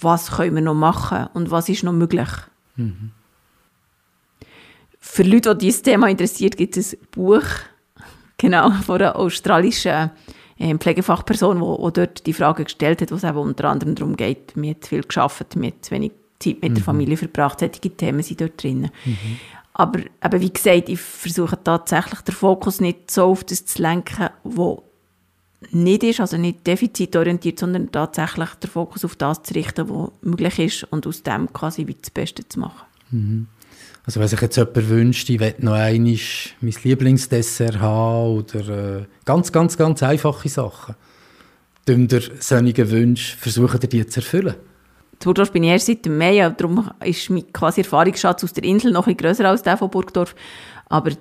was 0.00 0.30
können 0.30 0.54
wir 0.54 0.62
noch 0.62 0.72
machen 0.72 1.26
und 1.34 1.50
was 1.50 1.68
ist 1.68 1.84
noch 1.84 1.92
möglich. 1.92 2.30
Mhm. 2.76 3.10
Für 5.00 5.22
Leute, 5.22 5.54
die 5.54 5.66
dieses 5.66 5.82
Thema 5.82 6.08
interessiert, 6.08 6.56
gibt 6.56 6.78
es 6.78 6.94
ein 6.94 7.06
Buch 7.10 7.44
genau, 8.38 8.70
von 8.86 9.00
einer 9.00 9.16
australischen 9.16 10.10
äh, 10.58 10.74
Pflegefachperson, 10.76 11.58
die 11.58 11.92
dort 11.92 12.26
die 12.26 12.32
Frage 12.32 12.64
gestellt 12.64 13.00
hat, 13.00 13.10
wo 13.10 13.16
es 13.16 13.24
eben 13.24 13.38
unter 13.38 13.68
anderem 13.68 13.94
darum 13.94 14.16
geht, 14.16 14.56
mir 14.56 14.80
zu 14.80 14.88
viel 14.90 15.02
geschafft, 15.02 15.56
mir 15.56 15.72
zu 15.80 15.92
wenig 15.92 16.12
Zeit 16.38 16.62
mit 16.62 16.72
mhm. 16.72 16.74
der 16.74 16.84
Familie 16.84 17.16
verbracht, 17.16 17.60
solche 17.60 17.80
Themen 17.80 18.22
sind 18.22 18.40
dort 18.40 18.62
drin. 18.62 18.90
Mhm. 19.04 19.38
Aber 19.72 19.98
eben, 19.98 20.40
wie 20.40 20.52
gesagt, 20.52 20.88
ich 20.88 21.00
versuche 21.00 21.58
tatsächlich 21.62 22.20
den 22.20 22.34
Fokus 22.34 22.80
nicht 22.80 23.10
so 23.10 23.24
auf 23.24 23.42
das 23.42 23.66
zu 23.66 23.82
lenken, 23.82 24.28
wo 24.44 24.84
nicht 25.70 26.04
ist, 26.04 26.20
also 26.20 26.36
nicht 26.36 26.66
defizitorientiert, 26.66 27.58
sondern 27.58 27.90
tatsächlich 27.90 28.50
den 28.50 28.70
Fokus 28.70 29.04
auf 29.04 29.16
das 29.16 29.42
zu 29.42 29.54
richten, 29.54 29.88
was 29.88 30.10
möglich 30.22 30.58
ist 30.58 30.84
und 30.92 31.06
aus 31.06 31.22
dem 31.22 31.52
quasi 31.52 31.86
wie 31.86 31.94
das 31.94 32.10
Beste 32.10 32.46
zu 32.46 32.60
machen. 32.60 32.86
Mhm. 33.10 33.46
Also 34.06 34.20
wenn 34.20 34.28
sich 34.28 34.40
jetzt 34.40 34.56
jemand 34.56 34.88
wünscht, 34.88 35.30
ich 35.30 35.40
will 35.40 35.54
noch 35.58 35.72
einmal 35.72 36.18
mein 36.60 36.74
Lieblingsdessert 36.82 37.80
haben 37.80 38.36
oder 38.36 38.98
äh, 38.98 39.04
ganz, 39.24 39.50
ganz, 39.50 39.78
ganz 39.78 40.02
einfache 40.02 40.48
Sachen, 40.48 40.94
dann 41.86 42.08
solche 42.08 42.90
Wünsche 42.90 43.36
versuchen, 43.36 43.80
die 43.80 44.06
zu 44.06 44.20
erfüllen. 44.20 44.54
Burgdorf 45.20 45.52
bin 45.52 45.64
ich 45.64 45.70
erst 45.70 45.86
seit 45.86 46.04
dem 46.04 46.18
Mai, 46.18 46.50
darum 46.50 46.90
ist 47.02 47.30
mein 47.30 47.50
quasi 47.52 47.80
Erfahrungsschatz 47.80 48.44
aus 48.44 48.52
der 48.52 48.64
Insel 48.64 48.92
noch 48.92 49.06
ein 49.06 49.16
grösser 49.16 49.48
als 49.48 49.62
der 49.62 49.78
von 49.78 49.88
Burgdorf. 49.88 50.34
Aber 50.88 51.12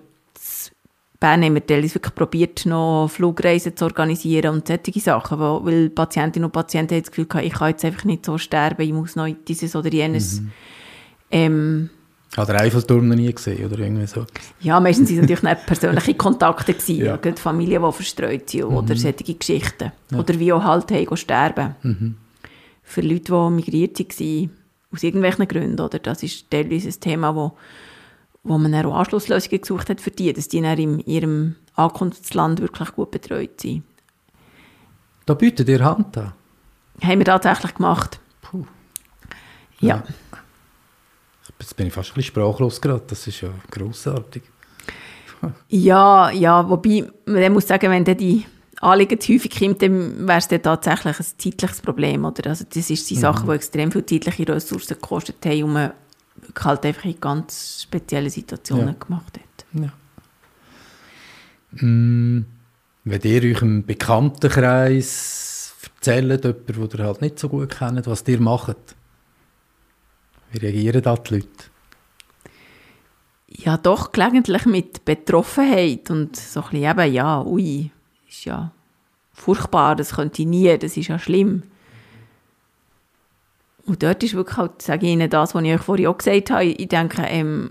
Bern 1.24 1.42
haben 1.42 1.54
wir 1.54 1.66
teilweise 1.66 1.96
wirklich 1.96 2.16
probiert, 2.16 2.66
noch 2.66 3.08
Flugreisen 3.08 3.78
zu 3.78 3.86
organisieren 3.86 4.56
und 4.56 4.68
solche 4.68 5.00
Sachen, 5.00 5.40
weil 5.40 5.90
Patientinnen 5.90 6.48
und 6.48 6.52
Patienten 6.52 6.96
haben 6.96 7.02
das 7.02 7.12
Gefühl 7.12 7.28
hatten, 7.34 7.48
ich 7.48 7.54
kann 7.54 7.70
jetzt 7.70 7.86
einfach 7.86 8.04
nicht 8.04 8.26
so 8.26 8.38
sterben, 8.38 8.82
ich 8.82 8.92
muss 8.92 9.16
noch 9.16 9.30
dieses 9.48 9.74
oder 9.74 9.88
jenes. 9.88 10.42
Mhm. 10.42 10.52
Ähm, 11.32 11.90
hat 12.36 12.50
der 12.50 12.62
Eiffelturm 12.62 13.08
noch 13.08 13.16
nie 13.16 13.32
gesehen 13.32 13.66
oder 13.66 13.80
irgendwie 13.80 14.08
so? 14.08 14.26
Ja, 14.60 14.80
meistens 14.80 15.10
waren 15.10 15.18
es 15.18 15.22
natürlich 15.22 15.44
nicht 15.44 15.66
persönliche 15.68 16.14
Kontakte, 16.16 16.74
gewesen, 16.74 17.06
ja. 17.06 17.14
oder 17.14 17.36
Familien, 17.38 17.84
die 17.84 17.92
verstreut 17.92 18.50
sind 18.50 18.70
mhm. 18.70 18.78
oder 18.78 18.96
solche 18.96 19.36
Geschichten. 19.36 19.92
Ja. 20.12 20.18
Oder 20.18 20.40
wie 20.40 20.52
auch 20.52 20.64
halt 20.64 20.92
haben, 20.92 21.18
sterben. 21.18 21.76
Mhm. 21.84 22.16
Für 22.82 23.02
Leute, 23.02 23.32
die 23.32 23.50
migriert 23.52 24.00
waren, 24.00 24.52
aus 24.92 25.04
irgendwelchen 25.04 25.48
Gründen, 25.48 25.80
oder? 25.80 26.00
das 26.00 26.24
ist 26.24 26.50
teilweise 26.50 26.90
ein 26.90 27.00
Thema, 27.00 27.36
wo, 27.36 27.54
wo 28.44 28.58
man 28.58 28.74
auch 28.74 28.96
Anschlusslösungen 28.96 29.62
gesucht 29.62 29.90
hat 29.90 30.02
für 30.02 30.12
die, 30.12 30.34
dass 30.34 30.48
die 30.48 30.62
dann 30.62 30.78
in 30.78 31.00
ihrem 31.00 31.56
Ankunftsland 31.76 32.62
wirklich 32.62 32.92
gut 32.94 33.12
betreut 33.12 33.62
sind. 33.62 33.84
Da 35.26 35.34
bietet 35.36 35.70
ihr 35.70 35.84
Hand 35.84 36.18
an? 36.18 36.34
Haben 37.02 37.20
wir 37.20 37.26
tatsächlich 37.26 37.76
gemacht. 37.76 38.20
Puh. 38.42 38.66
ja. 39.80 39.98
ja. 39.98 40.04
Jetzt 41.64 41.78
bin 41.78 41.88
ich 41.88 41.94
fast 41.94 42.12
ein 42.12 42.16
bisschen 42.16 42.34
sprachlos 42.34 42.82
gerade. 42.82 43.04
Das 43.08 43.26
ist 43.26 43.40
ja 43.40 43.48
grossartig. 43.72 44.44
ja, 45.70 46.30
ja, 46.30 46.70
wobei 46.70 47.06
man 47.26 47.54
muss 47.54 47.68
sagen, 47.70 47.90
wenn 47.90 48.04
die 48.04 48.46
Anliegen 48.82 49.18
zu 49.18 49.32
häufig 49.32 49.58
kommt, 49.58 49.82
dann 49.82 50.28
wäre 50.28 50.40
es 50.40 50.50
dann 50.50 50.62
tatsächlich 50.62 51.18
ein 51.18 51.26
zeitliches 51.38 51.80
Problem. 51.80 52.26
Oder? 52.26 52.50
Also 52.50 52.66
das 52.66 52.90
ist 52.90 53.10
die 53.10 53.16
mhm. 53.16 53.20
Sache, 53.20 53.46
die 53.46 53.52
extrem 53.54 53.94
viele 53.94 54.06
zeitliche 54.06 54.46
Ressourcen 54.50 54.96
gekostet 54.96 55.38
haben 55.46 55.64
und 55.64 55.72
man 55.72 55.94
halt 56.60 56.86
einfach 56.86 57.06
in 57.06 57.22
ganz 57.22 57.84
speziellen 57.84 58.30
Situationen 58.30 58.88
ja. 58.88 58.96
gemacht 59.00 59.40
hat. 59.40 59.66
Ja. 59.82 59.94
Mm, 61.82 62.46
wenn 63.06 63.22
ihr 63.22 63.42
euch 63.42 63.62
im 63.62 63.86
Bekanntenkreis 63.86 65.76
erzählt, 65.96 66.44
jemand, 66.44 66.94
der 66.94 67.06
halt 67.06 67.22
nicht 67.22 67.40
so 67.40 67.48
gut 67.48 67.70
kennt, 67.70 68.06
was 68.06 68.28
ihr 68.28 68.42
macht, 68.42 68.96
wie 70.54 70.60
reagieren 70.60 71.02
da 71.02 71.16
die 71.16 71.36
Leute? 71.36 71.48
Ja, 73.48 73.78
doch 73.78 74.12
gelegentlich 74.12 74.66
mit 74.66 75.06
Betroffenheit 75.06 76.10
und 76.10 76.36
so 76.36 76.62
ein 76.62 76.70
bisschen 76.70 76.90
eben, 76.92 77.14
ja, 77.14 77.44
ui, 77.44 77.92
ist 78.28 78.46
ja 78.46 78.72
furchtbar, 79.32 79.96
das 79.96 80.16
könnte 80.16 80.42
ich 80.42 80.48
nie, 80.48 80.78
das 80.78 80.98
ist 80.98 81.08
ja 81.08 81.20
schlimm. 81.20 81.64
Und 83.86 84.02
dort 84.02 84.24
ist 84.24 84.34
wirklich 84.34 84.58
halt, 84.58 84.82
sage 84.82 85.06
ich 85.06 85.14
Ihnen 85.14 85.30
das, 85.30 85.54
was 85.54 85.64
ich 85.64 85.74
euch 85.74 85.82
vorhin 85.82 86.08
auch 86.08 86.18
gesagt 86.18 86.52
habe, 86.52 86.66
ich 86.66 86.88
denke, 86.88 87.24
ähm, 87.24 87.70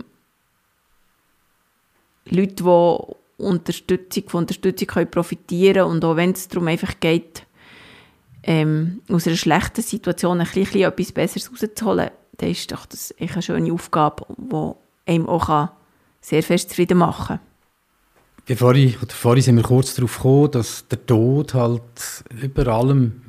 Leute, 2.25 2.63
die 2.63 3.43
Unterstützung, 3.43 4.29
von 4.29 4.43
Unterstützung 4.43 4.87
können 4.87 5.11
profitieren 5.11 5.87
und 5.87 6.05
auch 6.05 6.15
wenn 6.15 6.31
es 6.31 6.47
darum 6.47 6.67
einfach 6.67 6.99
geht, 6.99 7.45
ähm, 8.43 9.01
aus 9.09 9.27
einer 9.27 9.37
schlechten 9.37 9.81
Situation 9.81 10.39
ein 10.39 10.47
bisschen 10.47 10.81
etwas 10.81 11.11
Besseres 11.11 11.49
rauszuholen, 11.51 12.11
dann 12.43 12.51
ist 12.51 12.71
doch 12.71 12.85
das 12.85 13.13
eine 13.19 13.41
schöne 13.41 13.71
Aufgabe, 13.71 14.25
die 14.37 15.11
einem 15.11 15.27
auch 15.27 15.69
sehr 16.21 16.43
fest 16.43 16.69
zufrieden 16.69 16.97
machen 16.97 17.39
kann. 18.47 18.57
Oder 18.59 18.91
vorhin 19.09 19.43
sind 19.43 19.55
wir 19.55 19.63
kurz 19.63 19.95
darauf 19.95 20.17
gekommen, 20.17 20.51
dass 20.51 20.85
der 20.89 21.05
Tod 21.05 21.53
halt 21.53 21.81
über 22.41 22.67
allem 22.67 23.21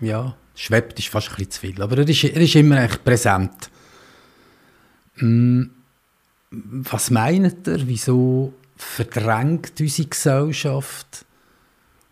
ja, 0.00 0.36
schwebt, 0.54 0.98
ist 0.98 1.08
fast 1.08 1.30
ein 1.30 1.36
bisschen 1.36 1.50
zu 1.50 1.60
viel. 1.60 1.82
Aber 1.82 1.98
er 1.98 2.08
ist, 2.08 2.24
er 2.24 2.40
ist 2.40 2.54
immer 2.54 2.82
echt 2.82 3.02
präsent. 3.02 3.70
Hm, 5.16 5.70
was 6.50 7.10
meint 7.10 7.66
ihr, 7.66 7.88
wieso 7.88 8.52
verdrängt 8.76 9.72
unsere 9.80 10.08
Gesellschaft 10.08 11.24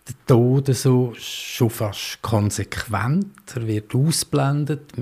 den 0.08 0.16
Tod 0.26 0.74
so 0.74 1.12
schon 1.16 1.70
fast 1.70 2.20
konsequent? 2.22 3.32
Er 3.54 3.66
wird 3.66 3.94
ausblendet 3.94 4.98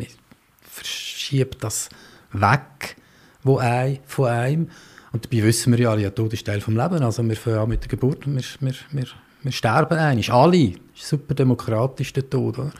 verschiebt 0.79 1.63
das 1.63 1.89
weg 2.33 2.97
wo 3.43 3.59
ein, 3.59 3.99
von 4.07 4.27
einem. 4.27 4.71
Und 5.13 5.25
dabei 5.25 5.45
wissen 5.45 5.73
wir 5.73 5.81
ja, 5.81 5.97
ja, 5.97 6.11
Tod 6.11 6.33
ist 6.33 6.47
Teil 6.47 6.59
des 6.59 6.67
Lebens. 6.67 7.01
Also 7.01 7.27
wir 7.27 7.37
fangen 7.37 7.59
an 7.59 7.69
mit 7.69 7.83
der 7.83 7.89
Geburt 7.89 8.27
und 8.27 8.37
wir, 8.37 8.43
wir, 8.61 8.75
wir, 8.91 9.07
wir 9.43 9.53
sterben 9.53 9.99
eigentlich. 9.99 10.33
Alle. 10.33 10.71
Das 10.71 11.03
ist 11.03 11.09
super 11.09 11.35
demokratisch, 11.35 12.13
der 12.13 12.29
Tod. 12.29 12.59
Oder? 12.59 12.73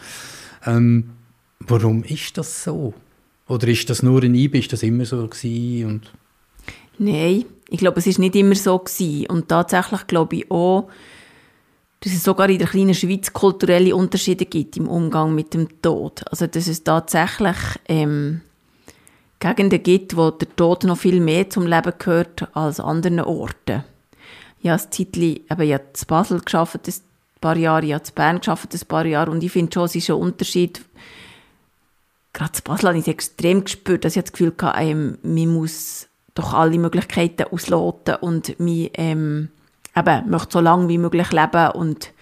Ähm, 0.67 1.11
warum 1.61 2.05
ist 2.05 2.37
das 2.37 2.65
so? 2.65 2.95
Oder 3.49 3.69
ist 3.69 3.89
das 3.89 4.03
nur 4.03 4.23
ein 4.23 4.35
Eibe? 4.35 4.59
Ist 4.59 4.73
das 4.73 4.83
immer 4.83 5.07
so? 5.07 5.19
Und 5.21 6.13
Nein, 6.99 7.45
ich 7.69 7.79
glaube, 7.79 7.99
es 8.01 8.07
ist 8.07 8.19
nicht 8.19 8.37
immer 8.37 8.55
so 8.55 8.79
gewesen. 8.79 9.27
Und 9.27 9.49
tatsächlich 9.49 10.07
glaube 10.07 10.37
ich 10.37 10.51
auch, 10.51 10.91
dass 12.01 12.13
es 12.13 12.23
sogar 12.23 12.49
in 12.49 12.59
der 12.59 12.69
kleinen 12.69 12.95
Schweiz 12.95 13.33
kulturelle 13.33 13.95
Unterschiede 13.95 14.47
gibt 14.47 14.77
im 14.77 14.89
Umgang 14.89 15.35
mit 15.35 15.55
dem 15.55 15.83
Tod. 15.83 16.23
Also 16.31 16.47
dass 16.47 16.69
es 16.69 16.85
tatsächlich 16.85 17.57
ähm, 17.89 18.43
Gegenden 19.41 19.83
gibt, 19.83 20.17
wo 20.17 20.31
der 20.31 20.55
Tod 20.57 20.85
noch 20.85 20.99
viel 20.99 21.21
mehr 21.21 21.49
zum 21.51 21.67
Leben 21.67 21.93
gehört 21.99 22.49
als 22.55 22.81
an 22.81 22.97
anderen 22.97 23.21
Orten. 23.21 23.85
Ein 24.65 24.79
Zeitchen, 24.79 25.23
eben, 25.23 25.43
ich 25.43 25.51
habe 25.51 25.67
in 25.67 25.81
Basel 26.07 26.41
gearbeitet, 26.41 26.97
ein 26.97 27.41
paar 27.41 27.57
Jahre, 27.57 27.95
habe 27.95 28.05
in 28.05 28.15
Bern 28.15 28.41
gearbeitet, 28.41 28.83
ein 28.83 28.89
paar 28.89 29.07
Jahre 29.07 29.31
und 29.31 29.43
ich 29.43 29.53
finde 29.53 29.73
schon, 29.73 29.85
es 29.85 29.95
ist 29.95 30.11
ein 30.11 30.17
Unterschied. 30.17 30.85
Gerade 32.33 32.59
in 32.59 32.65
Basel 32.65 32.89
habe 32.89 32.99
ich 32.99 33.05
es 33.05 33.13
extrem 33.13 33.65
gespürt, 33.65 34.05
dass 34.05 34.17
ich 34.17 34.23
das 34.23 34.33
Gefühl 34.33 34.53
hatte, 34.61 34.81
ähm, 34.81 35.19
man 35.23 35.49
muss 35.49 36.09
doch 36.35 36.55
alle 36.55 36.79
Möglichkeiten 36.79 37.45
ausloten 37.53 38.17
und 38.17 38.59
mich 38.59 38.91
ähm, 38.95 39.51
eben, 39.99 40.31
möchte 40.31 40.53
so 40.53 40.61
lange 40.61 40.89
wie 40.89 40.99
möglich 40.99 41.33
leben 41.33 41.71
und 41.73 42.13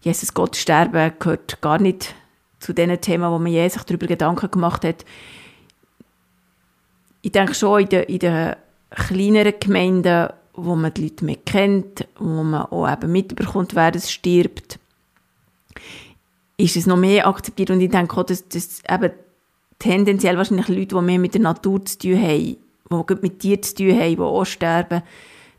Jesus 0.00 0.34
Gott 0.34 0.56
sterben 0.56 1.12
gehört 1.18 1.60
gar 1.60 1.78
nicht 1.78 2.14
zu 2.58 2.72
den 2.72 3.00
Themen, 3.00 3.30
wo 3.30 3.38
man 3.38 3.52
je 3.52 3.68
sich 3.68 3.82
darüber 3.82 4.06
Gedanken 4.06 4.50
gemacht 4.50 4.84
hat. 4.84 5.04
Ich 7.22 7.32
denke 7.32 7.54
schon 7.54 7.82
in 7.82 7.88
den, 7.88 8.02
in 8.04 8.18
den 8.18 8.56
kleineren 8.90 9.54
Gemeinden, 9.60 10.28
wo 10.54 10.74
man 10.74 10.92
die 10.92 11.04
Leute 11.04 11.24
mehr 11.24 11.36
kennt, 11.36 12.06
wo 12.18 12.42
man 12.42 12.66
auch 12.66 12.90
eben 12.90 13.12
mitbekommt, 13.12 13.74
wer 13.74 13.94
es 13.94 14.10
stirbt, 14.10 14.78
ist 16.56 16.76
es 16.76 16.86
noch 16.86 16.96
mehr 16.96 17.26
akzeptiert 17.26 17.70
und 17.70 17.80
ich 17.80 17.90
denke 17.90 18.16
auch, 18.16 18.24
dass, 18.24 18.46
dass 18.48 18.82
eben 18.88 19.12
tendenziell 19.78 20.36
wahrscheinlich 20.36 20.68
Leute, 20.68 20.96
die 20.96 21.02
mehr 21.02 21.18
mit 21.18 21.34
der 21.34 21.40
Natur 21.40 21.84
zu 21.84 21.98
tun 21.98 22.20
haben, 22.20 22.56
die 22.90 23.14
mit 23.22 23.42
dir 23.42 23.62
zu 23.62 23.74
tun 23.76 23.98
haben, 23.98 24.16
die 24.16 24.20
auch 24.20 24.44
sterben, 24.44 25.02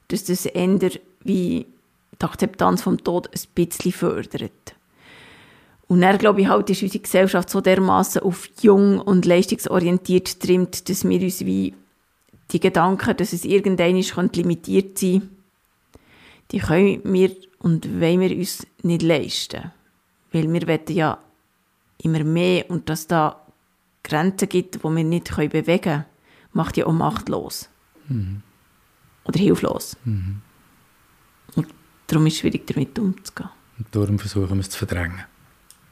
dass 0.10 0.26
das 0.26 0.46
eher 0.46 0.92
wie 1.24 1.66
die 2.20 2.26
Akzeptanz 2.26 2.82
vom 2.82 3.04
Tod 3.04 3.28
ein 3.28 3.42
bisschen 3.56 3.92
fördert. 3.92 4.76
Und 5.88 6.02
dann 6.02 6.18
glaube 6.18 6.42
ich 6.42 6.48
halt, 6.48 6.70
ist 6.70 6.82
unsere 6.82 7.04
Gesellschaft 7.04 7.50
so 7.50 7.62
dermaßen 7.62 8.22
auf 8.24 8.50
jung 8.62 9.00
und 9.00 9.26
leistungsorientiert 9.26 10.40
trimmt, 10.40 10.90
dass 10.90 11.04
wir 11.04 11.22
uns 11.22 11.42
wie 11.42 11.76
die 12.52 12.60
Gedanken, 12.60 13.18
dass 13.18 13.34
es 13.34 13.46
irgendwann 13.46 14.30
limitiert 14.34 14.98
sein 14.98 15.20
könnte, 15.20 15.30
die 16.52 16.60
können 16.60 17.02
wir 17.04 17.36
und 17.60 18.00
wollen 18.00 18.20
wir 18.20 18.36
uns 18.38 18.68
nicht 18.82 19.02
leisten. 19.02 19.72
Weil 20.32 20.52
wir 20.52 20.68
wollen 20.68 20.82
ja 20.90 21.18
immer 22.00 22.24
mehr 22.24 22.70
und 22.70 22.90
dass 22.90 23.08
da 23.08 23.42
Grenzen 24.04 24.50
gibt, 24.50 24.76
die 24.76 24.84
wir 24.84 25.04
nicht 25.04 25.36
bewegen 25.36 25.82
können, 25.82 26.06
macht 26.52 26.78
ja 26.78 26.86
auch 26.86 26.94
machtlos. 26.94 27.70
Mhm. 28.08 28.42
Oder 29.26 29.40
hilflos. 29.40 29.98
Mhm. 30.04 30.42
Darum 32.14 32.28
ist 32.28 32.34
es 32.34 32.40
schwierig, 32.42 32.68
damit 32.68 33.00
umzugehen. 33.00 33.50
Und 33.80 33.88
darum 33.90 34.20
versuchen 34.20 34.56
wir 34.56 34.60
es 34.60 34.70
zu 34.70 34.78
verdrängen. 34.78 35.24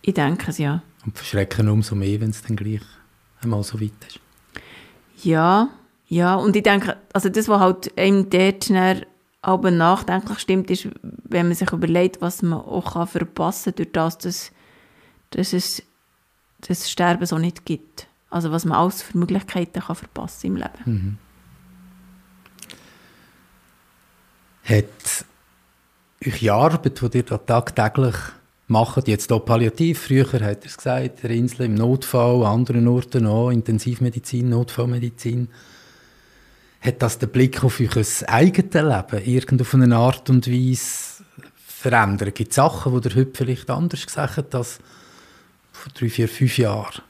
Ich 0.04 0.14
denke 0.14 0.52
es, 0.52 0.60
ja. 0.60 0.84
Und 1.04 1.18
verschrecken 1.18 1.68
umso 1.68 1.96
mehr, 1.96 2.22
wenn 2.22 2.30
es 2.30 2.44
dann 2.44 2.56
gleich 2.56 2.84
einmal 3.42 3.64
so 3.64 3.82
weit 3.82 3.92
ist. 4.08 4.20
Ja, 5.24 5.70
ja. 6.08 6.36
Und 6.36 6.56
ich 6.56 6.62
denke, 6.62 6.98
also 7.12 7.30
das, 7.30 7.48
was 7.48 7.60
halt 7.60 7.98
einem 7.98 8.30
dort 8.30 8.66
schnell 8.66 9.08
aber 9.42 9.72
nachdenklich 9.72 10.38
stimmt, 10.38 10.70
ist, 10.70 10.90
wenn 11.02 11.48
man 11.48 11.56
sich 11.56 11.72
überlegt, 11.72 12.22
was 12.22 12.44
man 12.44 12.62
auch 12.62 12.94
kann 12.94 13.08
verpassen 13.08 13.74
kann, 13.74 13.78
durch 13.78 13.92
das, 13.92 14.18
dass, 14.20 14.52
dass 15.32 15.54
es 15.54 15.82
das 16.60 16.92
Sterben 16.92 17.26
so 17.26 17.40
nicht 17.40 17.66
gibt. 17.66 18.06
Also 18.30 18.52
was 18.52 18.64
man 18.64 18.78
alles 18.78 19.02
für 19.02 19.18
Möglichkeiten 19.18 19.82
kann 19.82 19.96
verpassen 19.96 20.48
im 20.48 20.56
Leben. 20.58 20.70
Mhm. 20.86 21.18
Hat 24.64 25.26
eure 26.26 26.54
Arbeit, 26.54 27.02
die 27.02 27.18
ihr 27.18 27.24
da 27.24 27.38
tagtäglich 27.38 28.16
macht, 28.68 29.08
jetzt 29.08 29.32
auch 29.32 29.44
palliativ, 29.44 30.04
früher 30.04 30.26
hat 30.26 30.42
er 30.42 30.66
es 30.66 30.78
gesagt, 30.78 31.24
der 31.24 31.32
Insel 31.32 31.66
im 31.66 31.76
Notfall, 31.76 32.46
an 32.46 32.60
anderen 32.60 32.88
Orten 32.88 33.26
auch, 33.26 33.50
Intensivmedizin, 33.50 34.50
Notfallmedizin, 34.50 35.50
hat 36.82 37.02
das 37.02 37.20
den 37.20 37.30
Blick 37.30 37.64
auf 37.64 37.80
euer 37.80 38.04
eigenes 38.28 38.74
Leben 38.74 39.26
irgend 39.26 39.62
auf 39.62 39.74
eine 39.74 39.96
Art 39.96 40.30
und 40.30 40.48
Weise 40.48 41.24
verändert? 41.56 42.36
Gibt 42.36 42.52
es 42.52 42.56
Sachen, 42.56 43.00
die 43.02 43.10
ihr 43.10 43.16
heute 43.16 43.32
vielleicht 43.34 43.70
anders 43.70 44.06
gesagt 44.06 44.38
habt 44.38 44.56
als 44.56 44.80
vor 45.72 45.92
drei, 45.94 46.10
vier, 46.10 46.30
fünf 46.30 46.58
Jahren? 46.58 47.02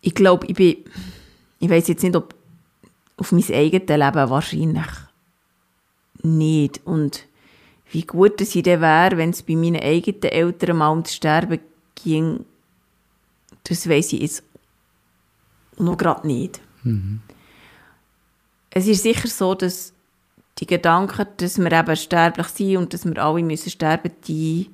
Ich 0.00 0.14
glaube, 0.14 0.46
ich 0.46 0.54
bin, 0.54 0.76
ich 1.58 1.68
weiß 1.68 1.88
jetzt 1.88 2.02
nicht, 2.02 2.14
ob 2.14 2.34
auf 3.16 3.32
mein 3.32 3.44
eigenes 3.50 3.88
Leben 3.88 4.30
wahrscheinlich 4.30 4.86
nicht. 6.22 6.80
Und 6.84 7.26
wie 7.90 8.02
gut 8.02 8.40
es 8.40 8.52
dann 8.52 8.80
wäre, 8.80 9.16
wenn 9.16 9.30
es 9.30 9.42
bei 9.42 9.56
meinen 9.56 9.80
eigenen 9.80 10.22
Eltern 10.22 10.76
mal 10.76 10.90
ums 10.90 11.14
Sterben 11.14 11.60
ging, 11.94 12.44
das 13.64 13.88
weiß 13.88 14.12
ich 14.12 14.20
jetzt 14.20 14.42
noch 15.78 15.96
gerade 15.96 16.26
nicht. 16.26 16.60
Mhm. 16.82 17.20
Es 18.70 18.86
ist 18.86 19.02
sicher 19.02 19.28
so, 19.28 19.54
dass 19.54 19.92
die 20.58 20.66
Gedanken, 20.66 21.26
dass 21.36 21.58
wir 21.58 21.72
eben 21.72 21.96
sterblich 21.96 22.46
sind 22.48 22.76
und 22.76 22.94
dass 22.94 23.04
wir 23.04 23.18
alle 23.18 23.42
müssen 23.42 23.70
sterben 23.70 24.12
die, 24.26 24.70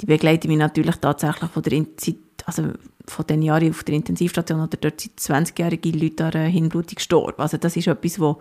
die 0.00 0.06
begleiten 0.06 0.48
mich 0.48 0.58
natürlich 0.58 0.96
tatsächlich 0.96 1.50
von 1.50 1.62
der 1.62 1.96
Zeit, 1.96 2.16
also 2.46 2.72
von 3.06 3.26
den 3.26 3.42
Jahren 3.42 3.70
auf 3.70 3.82
der 3.84 3.96
Intensivstation 3.96 4.60
oder 4.60 4.76
dort 4.80 5.00
sind 5.00 5.18
20-jährige 5.18 5.90
Leute 5.90 6.26
an 6.26 6.46
Hirnblutung 6.46 6.94
gestorben. 6.94 7.42
Also 7.42 7.56
das 7.56 7.76
ist 7.76 7.88
etwas, 7.88 8.20
wo, 8.20 8.40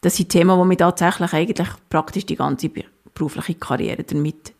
das 0.00 0.16
sind 0.16 0.30
Themen, 0.30 0.58
die 0.58 0.66
mich 0.66 0.78
tatsächlich 0.78 1.32
eigentlich 1.32 1.68
praktisch 1.88 2.24
die 2.24 2.36
ganze 2.36 2.70
berufliche 3.12 3.56
Karriere 3.56 4.04
damit 4.04 4.52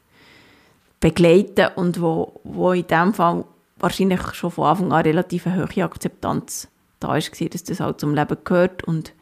begleiten 0.98 1.68
und 1.76 2.00
wo, 2.00 2.40
wo 2.42 2.72
in 2.72 2.86
dem 2.86 3.14
Fall 3.14 3.44
wahrscheinlich 3.78 4.20
schon 4.34 4.50
von 4.50 4.66
Anfang 4.66 4.92
an 4.92 5.02
relativ 5.02 5.46
eine 5.46 5.64
hohe 5.64 5.84
Akzeptanz 5.84 6.68
da 6.98 7.08
war, 7.08 7.18
dass 7.18 7.64
das 7.64 7.80
halt 7.80 8.00
zum 8.00 8.14
Leben 8.14 8.36
gehört 8.44 8.84
und 8.84 9.14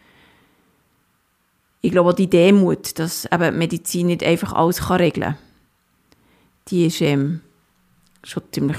ich 1.81 1.93
glaube 1.93 2.11
auch 2.11 2.15
die 2.15 2.29
Demut, 2.29 2.99
dass 2.99 3.27
eben 3.27 3.57
Medizin 3.57 4.09
nicht 4.09 4.25
einfach 4.25 4.53
alles 4.53 4.91
regeln 4.91 5.35
kann, 5.35 5.39
die 6.69 6.87
ist 6.87 7.01
ähm, 7.01 7.41
schon 8.25 8.43
ziemlich 8.51 8.79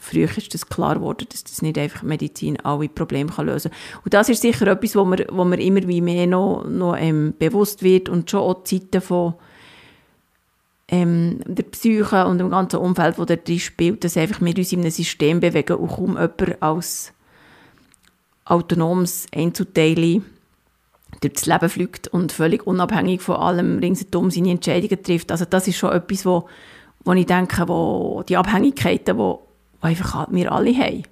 früh 0.00 0.24
ist 0.24 0.54
das 0.54 0.66
klar 0.66 0.96
geworden, 0.96 1.26
dass 1.30 1.44
das 1.44 1.62
nicht 1.62 1.78
einfach 1.78 2.02
Medizin 2.02 2.58
alle 2.60 2.88
Probleme 2.88 3.30
kann 3.30 3.46
lösen 3.46 3.70
kann. 3.70 4.00
Und 4.04 4.14
das 4.14 4.30
ist 4.30 4.40
sicher 4.40 4.66
etwas, 4.66 4.96
wo 4.96 5.04
mir, 5.04 5.26
wo 5.30 5.44
mir 5.44 5.60
immer 5.60 5.86
wie 5.86 6.00
mehr 6.00 6.26
noch, 6.26 6.64
noch 6.66 6.96
ähm, 6.96 7.34
bewusst 7.38 7.82
wird 7.82 8.08
und 8.08 8.30
schon 8.30 8.40
auch 8.40 8.64
die 8.64 8.80
Zeiten 8.80 9.02
von 9.02 9.34
ähm, 10.88 11.40
der 11.44 11.64
Psyche 11.64 12.26
und 12.26 12.38
dem 12.38 12.50
ganzen 12.50 12.78
Umfeld, 12.78 13.18
wo 13.18 13.26
da 13.26 13.36
drin 13.36 13.60
spielt, 13.60 14.02
dass 14.02 14.16
einfach 14.16 14.40
wir 14.40 14.56
uns 14.56 14.72
in 14.72 14.80
einem 14.80 14.90
System 14.90 15.38
bewegen 15.38 15.76
und 15.76 15.90
kaum 15.90 16.12
jemand 16.12 16.62
als 16.62 17.12
autonomes 18.46 19.26
Einzelteil 19.34 20.22
durch 21.20 21.34
das 21.34 21.46
Leben 21.46 21.68
fliegt 21.68 22.08
und 22.08 22.32
völlig 22.32 22.66
unabhängig 22.66 23.20
von 23.20 23.36
allem 23.36 23.78
ringsherum 23.78 24.30
seine 24.30 24.50
Entscheidungen 24.50 25.02
trifft. 25.02 25.30
Also 25.30 25.44
das 25.44 25.68
ist 25.68 25.76
schon 25.76 25.92
etwas, 25.92 26.24
wo, 26.24 26.48
wo 27.04 27.12
ich 27.12 27.26
denke, 27.26 27.68
wo 27.68 28.24
die 28.26 28.38
Abhängigkeiten, 28.38 29.18
wo 29.18 29.49
die 29.80 29.86
einfach 29.86 30.28
wir 30.30 30.52
alle 30.52 30.74
haben. 30.76 31.02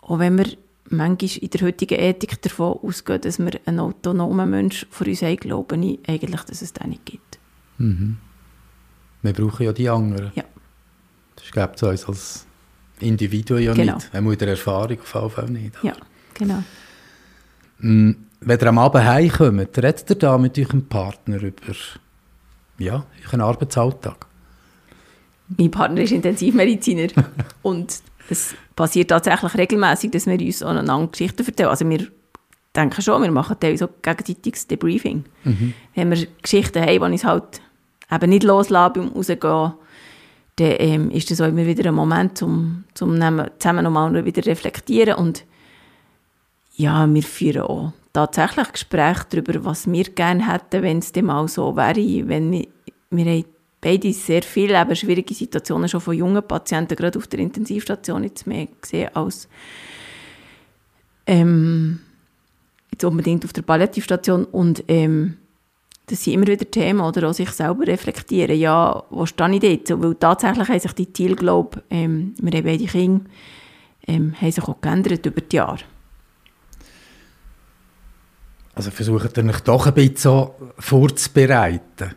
Auch 0.00 0.18
wenn 0.18 0.38
wir 0.38 0.46
manchmal 0.88 1.38
in 1.38 1.50
der 1.50 1.60
heutigen 1.62 1.98
Ethik 1.98 2.40
davon 2.42 2.78
ausgehen, 2.82 3.20
dass 3.20 3.38
wir 3.38 3.52
einen 3.66 3.80
autonomen 3.80 4.50
Mensch 4.50 4.86
vor 4.90 5.06
uns 5.06 5.22
haben, 5.22 5.36
glaube 5.36 5.76
ich 5.76 5.98
eigentlich, 6.08 6.42
dass 6.42 6.62
es 6.62 6.72
den 6.72 6.90
nicht 6.90 7.06
gibt. 7.06 7.38
Mhm. 7.78 8.18
Wir 9.22 9.32
brauchen 9.32 9.66
ja 9.66 9.72
die 9.72 9.88
anderen. 9.88 10.32
Ja. 10.34 10.44
Das 11.36 11.50
gibt 11.50 11.76
es 11.76 11.82
uns 11.82 12.08
als 12.08 12.46
Individuum 13.00 13.60
ja 13.60 13.72
genau. 13.72 13.94
nicht. 13.94 14.12
Wir 14.12 14.32
in 14.32 14.38
der 14.38 14.48
Erfahrung 14.48 14.98
auf 15.00 15.14
jeden 15.14 15.30
Fall 15.30 15.50
nicht. 15.50 15.74
Ja, 15.82 15.94
genau. 16.34 16.62
Mm, 17.78 18.12
wenn 18.40 18.60
ihr 18.60 18.66
am 18.66 18.78
Abend 18.78 19.04
heimkommt, 19.04 19.78
redet 19.78 20.10
ihr 20.10 20.16
da 20.16 20.38
mit 20.38 20.58
eurem 20.58 20.86
Partner 20.86 21.42
über 21.42 21.74
ja, 22.78 23.04
euren 23.24 23.40
Arbeitsalltag? 23.40 24.26
Mein 25.58 25.70
Partner 25.70 26.02
ist 26.02 26.12
Intensivmediziner 26.12 27.08
und 27.62 28.00
es 28.28 28.54
passiert 28.76 29.10
tatsächlich 29.10 29.54
regelmäßig, 29.54 30.10
dass 30.10 30.26
wir 30.26 30.40
uns 30.40 30.62
aneinander 30.62 31.08
Geschichten 31.08 31.44
erzählen. 31.44 31.68
Also 31.68 31.88
wir 31.88 32.06
denken 32.74 33.02
schon, 33.02 33.22
wir 33.22 33.30
machen 33.30 33.56
teilweise 33.58 33.86
so 33.86 33.90
gegenseitiges 34.00 34.66
Debriefing. 34.66 35.24
Mhm. 35.44 35.74
Wenn 35.94 36.10
wir 36.10 36.26
Geschichten 36.40 36.82
haben, 36.82 36.92
die 36.92 36.98
uns 36.98 37.24
halt 37.24 37.60
eben 38.10 38.30
nicht 38.30 38.44
loslassen 38.44 38.92
beim 38.94 39.08
Rausgehen, 39.08 39.72
dann 40.56 40.74
ähm, 40.78 41.10
ist 41.10 41.30
das 41.30 41.40
auch 41.40 41.48
immer 41.48 41.66
wieder 41.66 41.88
ein 41.88 41.94
Moment, 41.94 42.42
um, 42.42 42.84
um 43.00 43.20
zusammen 43.58 43.84
nochmal 43.84 44.24
wieder 44.24 44.44
reflektieren 44.44 45.14
und 45.14 45.44
ja, 46.74 47.06
wir 47.12 47.22
führen 47.22 47.62
auch 47.62 47.92
tatsächlich 48.12 48.72
Gespräche 48.72 49.24
darüber, 49.30 49.64
was 49.64 49.90
wir 49.90 50.04
gerne 50.04 50.50
hätten, 50.50 50.82
wenn 50.82 50.98
es 50.98 51.12
dem 51.12 51.26
mal 51.26 51.48
so 51.48 51.76
wäre, 51.76 52.28
wenn 52.28 52.50
wir, 52.52 52.66
wir 53.10 53.24
haben 53.24 53.44
beide 53.82 54.12
sehr 54.12 54.42
viele 54.42 54.80
eben 54.80 54.96
schwierige 54.96 55.34
Situationen 55.34 55.88
schon 55.88 56.00
von 56.00 56.16
jungen 56.16 56.42
Patienten, 56.42 56.96
gerade 56.96 57.18
auf 57.18 57.26
der 57.26 57.40
Intensivstation 57.40 58.24
jetzt 58.24 58.46
mehr 58.46 58.68
gesehen 58.80 59.10
als 59.14 59.48
ähm, 61.26 62.00
jetzt 62.90 63.04
unbedingt 63.04 63.44
auf 63.44 63.52
der 63.52 63.62
Palliativstation 63.62 64.44
und 64.46 64.84
ähm, 64.88 65.36
das 66.06 66.24
sind 66.24 66.34
immer 66.34 66.46
wieder 66.46 66.70
Themen, 66.70 67.00
oder 67.00 67.28
auch 67.28 67.34
sich 67.34 67.50
selber 67.50 67.86
reflektieren. 67.86 68.58
Ja, 68.58 69.04
wo 69.10 69.24
stehe 69.24 69.56
ich 69.56 69.84
dort? 69.84 70.02
Weil 70.02 70.14
tatsächlich 70.16 70.68
haben 70.68 70.80
sich 70.80 70.92
die 70.92 71.12
Ziele, 71.12 71.36
glaube 71.36 71.82
ähm, 71.90 72.34
wir 72.40 72.52
haben 72.52 72.64
beide 72.64 72.84
Kinder, 72.84 73.24
ähm, 74.06 74.34
haben 74.40 74.50
sich 74.50 74.64
auch 74.64 74.80
geändert 74.80 75.24
über 75.26 75.40
die 75.40 75.56
Jahre. 75.56 75.78
Also 78.74 78.90
versucht 78.90 79.36
ihr 79.36 79.44
euch 79.44 79.60
doch 79.60 79.86
ein 79.86 79.94
bisschen 79.94 80.48
vorzubereiten 80.78 82.14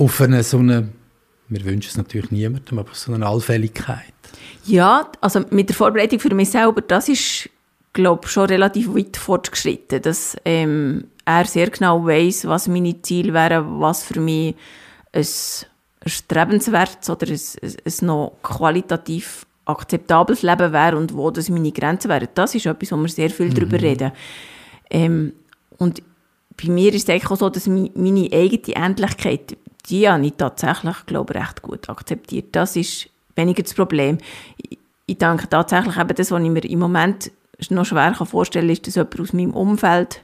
auf 0.00 0.20
eine 0.20 0.42
so 0.42 0.58
eine, 0.58 0.88
wir 1.48 1.64
wünschen 1.64 1.90
es 1.90 1.96
natürlich 1.96 2.30
niemandem, 2.30 2.78
aber 2.78 2.94
so 2.94 3.12
eine 3.12 3.26
Allfälligkeit. 3.26 4.14
Ja, 4.64 5.10
also 5.20 5.44
mit 5.50 5.68
der 5.68 5.76
Vorbereitung 5.76 6.20
für 6.20 6.34
mich 6.34 6.50
selber, 6.50 6.80
das 6.80 7.08
ist, 7.08 7.50
glaube 7.92 8.22
ich, 8.24 8.30
schon 8.30 8.46
relativ 8.46 8.94
weit 8.94 9.16
fortgeschritten, 9.16 10.02
dass 10.02 10.36
ähm, 10.44 11.04
er 11.24 11.44
sehr 11.44 11.70
genau 11.70 12.06
weiß, 12.06 12.46
was 12.46 12.68
meine 12.68 13.00
Ziele 13.02 13.34
wären, 13.34 13.80
was 13.80 14.02
für 14.02 14.20
mich 14.20 14.54
ein 15.12 15.26
strebenswertes 16.06 17.10
oder 17.10 17.26
ein, 17.26 17.40
ein, 17.62 17.76
ein 17.84 18.06
noch 18.06 18.36
qualitativ 18.42 19.46
akzeptables 19.66 20.42
Leben 20.42 20.72
wäre 20.72 20.96
und 20.96 21.14
wo 21.14 21.30
das 21.30 21.48
meine 21.48 21.72
Grenzen 21.72 22.08
wären. 22.08 22.28
Das 22.34 22.54
ist 22.54 22.66
etwas, 22.66 22.92
wo 22.92 22.96
wir 22.96 23.08
sehr 23.08 23.30
viel 23.30 23.50
mhm. 23.50 23.54
darüber 23.54 23.80
reden. 23.80 24.12
Ähm, 24.88 25.32
und 25.78 26.02
bei 26.60 26.70
mir 26.70 26.92
ist 26.92 27.04
es 27.04 27.10
eigentlich 27.10 27.30
auch 27.30 27.36
so, 27.36 27.50
dass 27.50 27.66
meine 27.66 28.28
eigene 28.32 28.76
Endlichkeit, 28.76 29.56
die 29.88 30.08
habe 30.08 30.26
ich 30.26 30.34
tatsächlich, 30.36 31.06
glaube 31.06 31.34
ich, 31.34 31.40
recht 31.40 31.62
gut 31.62 31.88
akzeptiert. 31.88 32.48
Das 32.52 32.76
ist 32.76 33.08
weniger 33.36 33.62
das 33.62 33.74
Problem. 33.74 34.18
Ich, 34.56 34.78
ich 35.06 35.18
denke 35.18 35.48
tatsächlich 35.48 35.96
eben 35.96 36.14
das, 36.14 36.30
was 36.30 36.42
ich 36.42 36.50
mir 36.50 36.64
im 36.64 36.78
Moment 36.78 37.32
noch 37.68 37.84
schwer 37.84 38.14
vorstellen 38.14 38.66
kann, 38.66 38.72
ist, 38.72 38.86
dass 38.86 38.94
jemand 38.94 39.20
aus 39.20 39.32
meinem 39.32 39.52
Umfeld, 39.52 40.22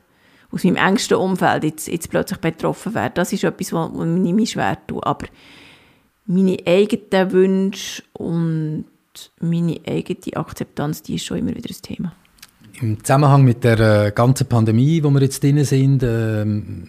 aus 0.51 0.65
meinem 0.65 0.77
engsten 0.77 1.19
Umfeld 1.19 1.65
jetzt, 1.65 1.89
jetzt 1.89 2.11
plötzlich 2.11 2.39
betroffen 2.39 2.95
wäre. 2.95 3.11
Das 3.11 3.33
ist 3.33 3.45
etwas, 3.45 3.73
was, 3.73 3.91
was 3.93 4.07
mir 4.07 4.47
schwer 4.47 4.79
tut. 4.87 5.05
Aber 5.05 5.27
meine 6.27 6.57
eigenen 6.67 7.33
Wünsche 7.33 8.03
und 8.15 8.87
meine 9.41 9.81
eigene 9.87 10.37
Akzeptanz, 10.37 11.03
die 11.03 11.17
ist 11.17 11.25
schon 11.25 11.39
immer 11.39 11.55
wieder 11.55 11.71
ein 11.71 11.83
Thema. 11.83 12.13
Im 12.81 13.03
Zusammenhang 13.03 13.43
mit 13.43 13.65
der 13.65 14.07
äh, 14.07 14.13
ganzen 14.13 14.47
Pandemie, 14.47 15.03
wo 15.03 15.11
wir 15.11 15.23
jetzt 15.23 15.43
drin 15.43 15.65
sind, 15.65 16.03
äh, 16.03 16.45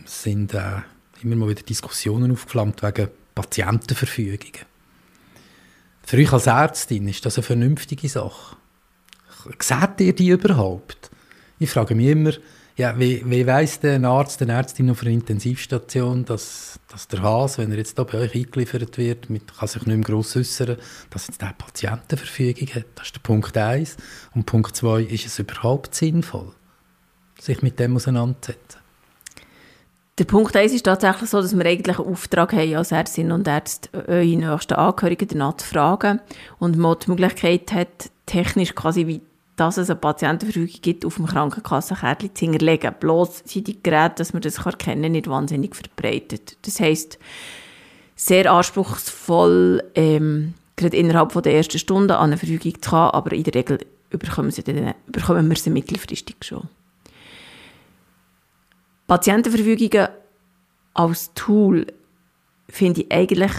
sind 0.05 0.53
äh, 0.53 0.81
immer 1.23 1.35
mal 1.35 1.49
wieder 1.49 1.63
Diskussionen 1.63 2.31
aufgeflammt 2.31 2.83
wegen 2.83 3.09
Patientenverfügungen. 3.35 4.65
Für 6.03 6.17
euch 6.17 6.31
als 6.31 6.47
Ärztin 6.47 7.07
ist 7.07 7.25
das 7.25 7.37
eine 7.37 7.43
vernünftige 7.43 8.07
Sache? 8.07 8.55
Seht 9.59 9.99
ihr 9.99 10.15
die 10.15 10.29
überhaupt? 10.29 11.11
Ich 11.59 11.69
frage 11.69 11.95
mich 11.95 12.07
immer, 12.07 12.31
ja, 12.77 12.97
wie, 12.99 13.23
wie 13.25 13.47
weiss 13.47 13.79
der 13.79 14.03
Arzt, 14.03 14.41
eine 14.43 14.53
Ärztin 14.53 14.91
auf 14.91 15.01
einer 15.01 15.11
Intensivstation, 15.11 16.25
dass, 16.25 16.79
dass 16.89 17.07
der 17.07 17.23
Hase, 17.23 17.57
wenn 17.57 17.71
er 17.71 17.79
jetzt 17.79 17.97
hier 17.97 18.05
bei 18.05 18.19
euch 18.19 18.35
eingeliefert 18.35 18.97
wird, 18.99 19.31
mit, 19.31 19.57
kann 19.57 19.67
sich 19.67 19.85
nicht 19.87 19.97
mehr 19.97 20.05
gross 20.05 20.37
äußern, 20.37 20.77
dass 21.09 21.27
jetzt 21.27 21.41
der 21.41 21.55
Patientenverfügung 21.57 22.67
hat? 22.75 22.85
Das 22.93 23.07
ist 23.07 23.15
der 23.15 23.21
Punkt 23.21 23.57
1. 23.57 23.97
Und 24.35 24.45
Punkt 24.45 24.75
2, 24.75 25.01
ist 25.01 25.25
es 25.25 25.39
überhaupt 25.39 25.95
sinnvoll, 25.95 26.53
sich 27.39 27.63
mit 27.63 27.79
dem 27.79 27.95
auseinanderzusetzen? 27.95 28.86
Der 30.17 30.25
Punkt 30.25 30.55
1 30.55 30.73
ist 30.73 30.85
tatsächlich 30.85 31.29
so, 31.29 31.41
dass 31.41 31.55
wir 31.55 31.63
eigentlich 31.63 31.99
einen 31.99 32.07
Auftrag 32.07 32.53
haben, 32.53 32.75
als 32.75 32.91
Ärztinnen 32.91 33.33
und 33.33 33.47
Ärzte, 33.47 33.89
eure 34.07 34.25
nächsten 34.25 34.73
Angehörigen 34.73 35.27
danach 35.27 35.57
zu 35.57 35.67
fragen 35.67 36.21
und 36.57 36.75
man 36.75 36.97
die 36.99 37.11
Möglichkeit 37.11 37.71
hat, 37.71 38.09
technisch 38.25 38.73
quasi 38.73 39.05
wie 39.05 39.21
dass 39.57 39.77
es 39.77 39.89
eine 39.89 39.99
Patientenverfügung 39.99 40.81
gibt, 40.81 41.03
auf 41.03 41.15
dem 41.15 41.25
Krankenkassenkärtchen 41.25 42.35
zu 42.35 42.45
hinterlegen. 42.45 42.93
Bloß 42.99 43.41
sind 43.45 43.67
die 43.67 43.81
Geräte, 43.81 44.15
dass 44.17 44.31
man 44.31 44.43
das 44.43 44.59
erkennen 44.59 45.01
kann, 45.01 45.11
nicht 45.11 45.27
wahnsinnig 45.27 45.75
verbreitet. 45.75 46.57
Das 46.61 46.79
heisst, 46.79 47.17
sehr 48.15 48.51
anspruchsvoll, 48.51 49.83
ähm, 49.95 50.53
gerade 50.75 50.95
innerhalb 50.95 51.31
von 51.31 51.41
der 51.41 51.55
ersten 51.55 51.79
Stunde 51.79 52.17
an 52.17 52.25
eine 52.25 52.37
Verfügung 52.37 52.79
zu 52.79 52.91
haben, 52.91 53.15
aber 53.15 53.31
in 53.33 53.43
der 53.43 53.55
Regel 53.55 53.79
bekommen, 54.11 54.51
sie 54.51 54.63
dann, 54.63 54.93
bekommen 55.07 55.49
wir 55.49 55.57
sie 55.57 55.71
mittelfristig 55.71 56.35
schon. 56.41 56.69
Patientenverfügungen 59.07 60.09
als 60.93 61.33
Tool 61.33 61.87
finde 62.67 63.01
ich 63.01 63.11
eigentlich 63.11 63.51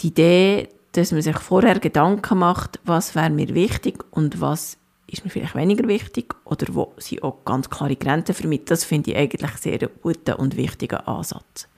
die 0.00 0.08
Idee, 0.08 0.68
dass 0.92 1.12
man 1.12 1.22
sich 1.22 1.38
vorher 1.38 1.78
Gedanken 1.78 2.38
macht, 2.38 2.80
was 2.84 3.14
wäre 3.14 3.30
mir 3.30 3.54
wichtig 3.54 4.02
und 4.10 4.40
was 4.40 4.78
ist 5.06 5.24
mir 5.24 5.30
vielleicht 5.30 5.54
weniger 5.54 5.86
wichtig 5.86 6.34
oder 6.44 6.66
wo 6.74 6.92
sie 6.96 7.22
auch 7.22 7.44
ganz 7.44 7.70
klare 7.70 7.94
Grenzen 7.94 8.34
vermitteln. 8.34 8.66
Das 8.66 8.84
finde 8.84 9.12
ich 9.12 9.16
eigentlich 9.16 9.52
sehr 9.52 9.78
guten 10.02 10.34
und 10.34 10.56
wichtigen 10.56 10.96
Ansatz. 10.96 11.68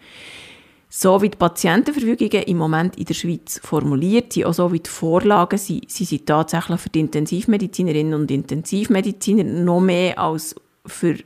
So 0.88 1.20
wie 1.20 1.28
die 1.28 1.36
Patientenverfügungen 1.36 2.44
im 2.44 2.56
Moment 2.56 2.96
in 2.96 3.04
der 3.04 3.12
Schweiz 3.12 3.60
formuliert 3.62 4.32
sind, 4.32 4.46
auch 4.46 4.54
so 4.54 4.72
wie 4.72 4.80
die 4.80 4.88
Vorlagen 4.88 5.58
sind, 5.58 5.90
sie 5.90 6.06
sind 6.06 6.24
tatsächlich 6.24 6.80
für 6.80 6.88
die 6.88 7.00
Intensivmedizinerinnen 7.00 8.14
und 8.14 8.30
Intensivmediziner 8.30 9.44
noch 9.44 9.80
mehr 9.80 10.18
als 10.18 10.54
für 10.86 11.18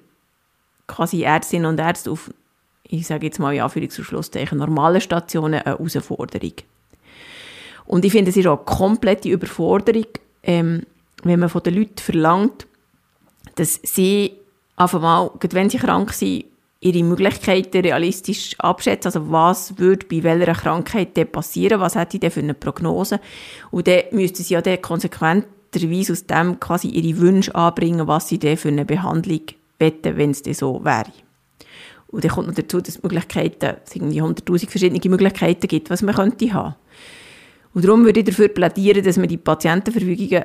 quasi 0.86 1.22
Ärztinnen 1.22 1.66
und 1.66 1.80
Ärzte 1.80 2.10
auf, 2.10 2.30
ich 2.84 3.06
sage 3.06 3.26
jetzt 3.26 3.38
mal 3.38 3.54
in 3.54 3.62
Anführungs- 3.62 3.98
und 3.98 4.04
Schlusszeichen, 4.04 4.58
normale 4.58 5.00
Stationen 5.00 5.54
eine 5.54 5.64
Herausforderung. 5.64 6.52
Und 7.84 8.04
ich 8.04 8.12
finde, 8.12 8.30
es 8.30 8.36
ist 8.36 8.46
auch 8.46 8.58
eine 8.58 8.76
komplette 8.76 9.28
Überforderung, 9.28 10.06
ähm, 10.42 10.82
wenn 11.22 11.40
man 11.40 11.48
von 11.48 11.62
den 11.62 11.74
Leuten 11.74 11.98
verlangt, 11.98 12.66
dass 13.56 13.80
sie 13.82 14.32
auf 14.76 14.94
einmal, 14.94 15.30
wenn 15.50 15.70
sie 15.70 15.78
krank 15.78 16.12
sind, 16.12 16.44
ihre 16.80 17.04
Möglichkeiten 17.04 17.80
realistisch 17.80 18.58
abschätzen. 18.58 19.08
Also 19.08 19.30
was 19.30 19.78
würde 19.78 20.06
bei 20.06 20.22
welcher 20.22 20.54
Krankheit 20.54 21.16
denn 21.16 21.30
passieren? 21.30 21.80
Was 21.80 21.94
hätte 21.94 22.16
ich 22.16 22.20
denn 22.20 22.30
für 22.30 22.40
eine 22.40 22.54
Prognose? 22.54 23.20
Und 23.70 23.86
dann 23.86 24.02
müssten 24.10 24.42
sie 24.42 24.54
ja 24.54 24.62
dann 24.62 24.82
konsequenterweise 24.82 26.12
aus 26.12 26.26
dem 26.26 26.58
quasi 26.58 26.88
ihre 26.88 27.18
Wünsche 27.18 27.54
anbringen, 27.54 28.08
was 28.08 28.28
sie 28.28 28.38
denn 28.38 28.56
für 28.56 28.68
eine 28.68 28.84
Behandlung 28.84 29.42
wetten, 29.82 30.16
wenn 30.16 30.30
es 30.30 30.42
so 30.58 30.84
wäre. 30.84 31.12
Und 32.08 32.24
dann 32.24 32.30
kommt 32.30 32.48
noch 32.48 32.54
dazu, 32.54 32.80
dass 32.80 32.96
es 32.96 33.02
Möglichkeiten, 33.02 33.76
es 33.84 33.96
irgendwie 33.96 34.22
100'000 34.22 34.68
verschiedene 34.68 35.10
Möglichkeiten 35.10 35.66
gibt, 35.66 35.90
was 35.90 36.02
man 36.02 36.14
könnte 36.14 36.52
haben. 36.52 36.74
Und 37.74 37.84
darum 37.84 38.04
würde 38.04 38.20
ich 38.20 38.26
dafür 38.26 38.48
plädieren, 38.48 39.02
dass 39.02 39.16
man 39.16 39.28
die 39.28 39.38
Patientenverfügungen 39.38 40.44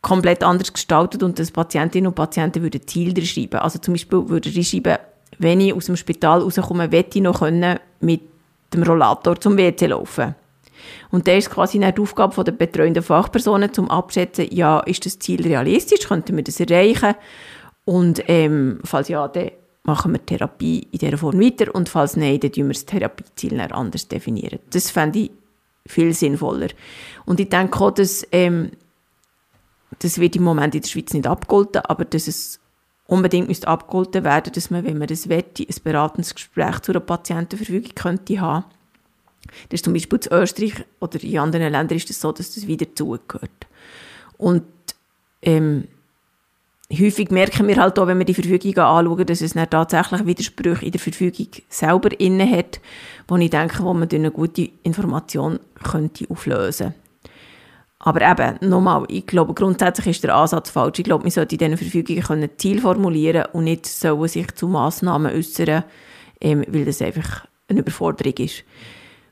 komplett 0.00 0.42
anders 0.42 0.72
gestaltet 0.72 1.22
und 1.22 1.38
dass 1.38 1.50
Patientinnen 1.50 2.06
und 2.06 2.14
Patienten 2.14 2.62
würden 2.62 2.86
Ziele 2.86 3.24
schreiben. 3.24 3.60
Also 3.60 3.78
zum 3.78 3.94
Beispiel 3.94 4.28
würde 4.28 4.48
ich 4.48 4.68
schreiben, 4.68 4.96
wenn 5.38 5.60
ich 5.60 5.74
aus 5.74 5.86
dem 5.86 5.96
Spital 5.96 6.40
rauskomme, 6.40 6.88
möchte 6.88 7.18
ich 7.18 7.22
noch 7.22 7.40
können 7.40 7.78
mit 8.00 8.22
dem 8.72 8.82
Rollator 8.82 9.38
zum 9.38 9.58
WC 9.58 9.86
laufen. 9.86 10.34
Und 11.10 11.26
das 11.26 11.38
ist 11.38 11.50
quasi 11.50 11.82
eine 11.82 11.94
Aufgabe 12.00 12.44
der 12.44 12.52
betreuenden 12.52 13.02
Fachpersonen, 13.02 13.72
zum 13.72 13.90
abschätzen, 13.90 14.46
ja, 14.50 14.80
ist 14.80 15.04
das 15.04 15.18
Ziel 15.18 15.42
realistisch, 15.42 16.06
könnten 16.06 16.36
wir 16.36 16.44
das 16.44 16.60
erreichen? 16.60 17.14
Und 17.86 18.22
ähm, 18.26 18.80
falls 18.84 19.08
ja, 19.08 19.26
dann 19.28 19.52
machen 19.84 20.12
wir 20.12 20.26
Therapie 20.26 20.88
in 20.90 20.98
dieser 20.98 21.16
Form 21.16 21.40
weiter 21.40 21.74
und 21.74 21.88
falls 21.88 22.16
nein, 22.16 22.40
dann 22.40 22.50
definieren 22.50 22.68
wir 22.68 22.74
das 22.74 22.84
Therapieziel 22.84 23.58
anders 23.60 24.08
definieren. 24.08 24.58
Das 24.70 24.90
fände 24.90 25.20
ich 25.20 25.30
viel 25.86 26.12
sinnvoller. 26.12 26.68
Und 27.24 27.40
ich 27.40 27.48
denke 27.48 27.80
auch, 27.80 27.92
dass 27.92 28.26
ähm, 28.32 28.72
das 30.00 30.18
wird 30.18 30.36
im 30.36 30.42
Moment 30.42 30.74
in 30.74 30.82
der 30.82 30.88
Schweiz 30.88 31.14
nicht 31.14 31.26
abgegolten, 31.26 31.82
aber 31.82 32.04
dass 32.04 32.26
es 32.26 32.60
unbedingt 33.06 33.46
müsste 33.46 33.68
abgegolten 33.68 34.24
werden, 34.24 34.52
dass 34.52 34.70
man, 34.70 34.84
wenn 34.84 34.98
man 34.98 35.06
das 35.06 35.28
wette, 35.28 35.62
ein 35.62 35.74
beratendes 35.84 36.34
Gespräch 36.34 36.80
zu 36.80 36.90
einer 36.90 37.00
Patientenverfügung 37.00 37.94
könnte 37.94 38.40
haben. 38.40 38.64
Das 39.68 39.78
ist 39.78 39.84
zum 39.84 39.92
Beispiel 39.92 40.18
in 40.18 40.32
Österreich 40.32 40.84
oder 40.98 41.22
in 41.22 41.38
anderen 41.38 41.70
Ländern 41.70 41.96
ist 41.96 42.10
es 42.10 42.16
das 42.16 42.20
so, 42.20 42.32
dass 42.32 42.56
das 42.56 42.66
wieder 42.66 42.92
zugehört. 42.92 43.66
Und 44.38 44.64
ähm, 45.42 45.86
häufig 46.92 47.30
merken 47.30 47.66
wir 47.66 47.76
halt 47.76 47.98
auch, 47.98 48.06
wenn 48.06 48.18
wir 48.18 48.24
die 48.24 48.34
Verfügungen 48.34 48.78
anschauen, 48.78 49.26
dass 49.26 49.40
es 49.40 49.54
dann 49.54 49.68
tatsächlich 49.68 50.26
Widersprüche 50.26 50.84
in 50.84 50.92
der 50.92 51.00
Verfügung 51.00 51.48
selber 51.68 52.20
inne 52.20 52.50
hat, 52.50 52.80
wo 53.28 53.36
ich 53.36 53.50
denke, 53.50 53.82
wo 53.82 53.92
man 53.92 54.08
eine 54.08 54.30
gute 54.30 54.70
Information 54.82 55.58
könnte 55.82 56.26
auflösen 56.30 56.94
könnte. 56.94 57.06
Aber 57.98 58.20
eben, 58.20 58.68
nochmal, 58.68 59.04
ich 59.08 59.26
glaube, 59.26 59.52
grundsätzlich 59.52 60.06
ist 60.06 60.22
der 60.22 60.36
Ansatz 60.36 60.70
falsch. 60.70 61.00
Ich 61.00 61.04
glaube, 61.04 61.24
man 61.24 61.30
sollte 61.32 61.56
in 61.56 61.58
diesen 61.58 61.76
Verfügungen 61.76 62.22
können 62.22 62.50
Ziel 62.56 62.80
formulieren 62.80 63.46
und 63.52 63.64
nicht 63.64 63.86
sollen 63.86 64.28
sich 64.28 64.54
zu 64.54 64.68
Massnahmen 64.68 65.32
äußern, 65.34 65.82
ähm, 66.40 66.64
weil 66.68 66.84
das 66.84 67.02
einfach 67.02 67.46
eine 67.68 67.80
Überforderung 67.80 68.34
ist. 68.34 68.62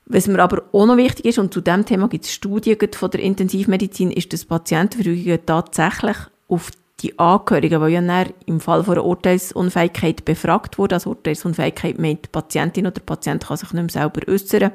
Was 0.06 0.26
mir 0.26 0.40
aber 0.40 0.64
auch 0.72 0.86
noch 0.86 0.96
wichtig 0.96 1.26
ist, 1.26 1.38
und 1.38 1.54
zu 1.54 1.60
diesem 1.60 1.86
Thema 1.86 2.08
gibt 2.08 2.24
es 2.24 2.32
Studien 2.32 2.76
von 2.92 3.10
der 3.10 3.20
Intensivmedizin, 3.20 4.10
ist, 4.10 4.32
dass 4.32 4.44
Patientenverfügungen 4.44 5.46
tatsächlich 5.46 6.16
auf 6.48 6.70
die 7.00 7.18
Angehörigen, 7.18 7.84
die 7.84 7.92
ja 7.92 8.24
im 8.46 8.60
Fall 8.60 8.84
von 8.84 8.94
einer 8.94 9.04
Urteilsunfähigkeit 9.04 10.24
befragt 10.24 10.78
wurden, 10.78 10.94
also 10.94 11.10
Urteilsunfähigkeit 11.10 11.98
meint, 11.98 12.26
die 12.26 12.30
Patientin 12.30 12.86
oder 12.86 12.94
der 12.94 13.02
Patient 13.02 13.44
kann 13.44 13.56
sich 13.56 13.72
nicht 13.72 13.82
mehr 13.82 13.90
selber 13.90 14.20
äußern, 14.30 14.70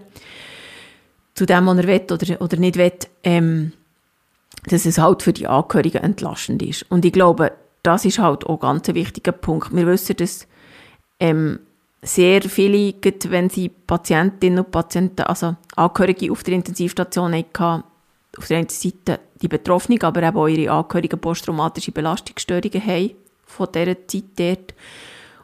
zu 1.34 1.46
dem, 1.46 1.66
was 1.66 1.78
er 1.78 1.88
will 1.88 2.02
oder, 2.12 2.42
oder 2.42 2.58
nicht 2.58 2.78
will, 2.78 2.92
ähm, 3.24 3.72
dass 4.66 4.86
es 4.86 4.98
halt 4.98 5.24
für 5.24 5.34
die 5.34 5.48
Angehörigen 5.48 6.04
entlastend 6.04 6.62
ist. 6.62 6.86
Und 6.90 7.06
ich 7.06 7.14
glaube, 7.14 7.54
das 7.84 8.04
ist 8.04 8.20
halt 8.20 8.46
auch 8.46 8.60
ganz 8.60 8.90
ein 8.90 8.96
wichtiger 8.96 9.32
Punkt. 9.32 9.74
Wir 9.74 9.88
wissen, 9.88 10.18
dass 10.18 10.48
ähm, 11.20 11.60
sehr 12.02 12.42
viele, 12.42 12.94
wenn 13.30 13.50
sie 13.50 13.70
Patientinnen 13.70 14.60
und 14.60 14.72
Patienten, 14.72 15.22
also 15.24 15.56
Angehörige 15.76 16.32
auf 16.32 16.44
der 16.44 16.56
Intensivstation 16.56 17.34
hatten, 17.34 17.84
auf 18.38 18.48
der 18.48 18.60
einen 18.60 18.70
Seite 18.70 19.20
die 19.42 19.48
Betroffenen, 19.48 20.02
aber 20.04 20.24
eben 20.24 20.38
auch 20.38 20.48
ihre 20.48 20.72
Angehörigen 20.72 21.20
posttraumatische 21.20 21.92
Belastungsstörungen 21.92 22.86
haben 22.86 23.12
von 23.46 23.68
dieser 23.74 24.08
Zeit 24.08 24.24
dort. 24.38 24.74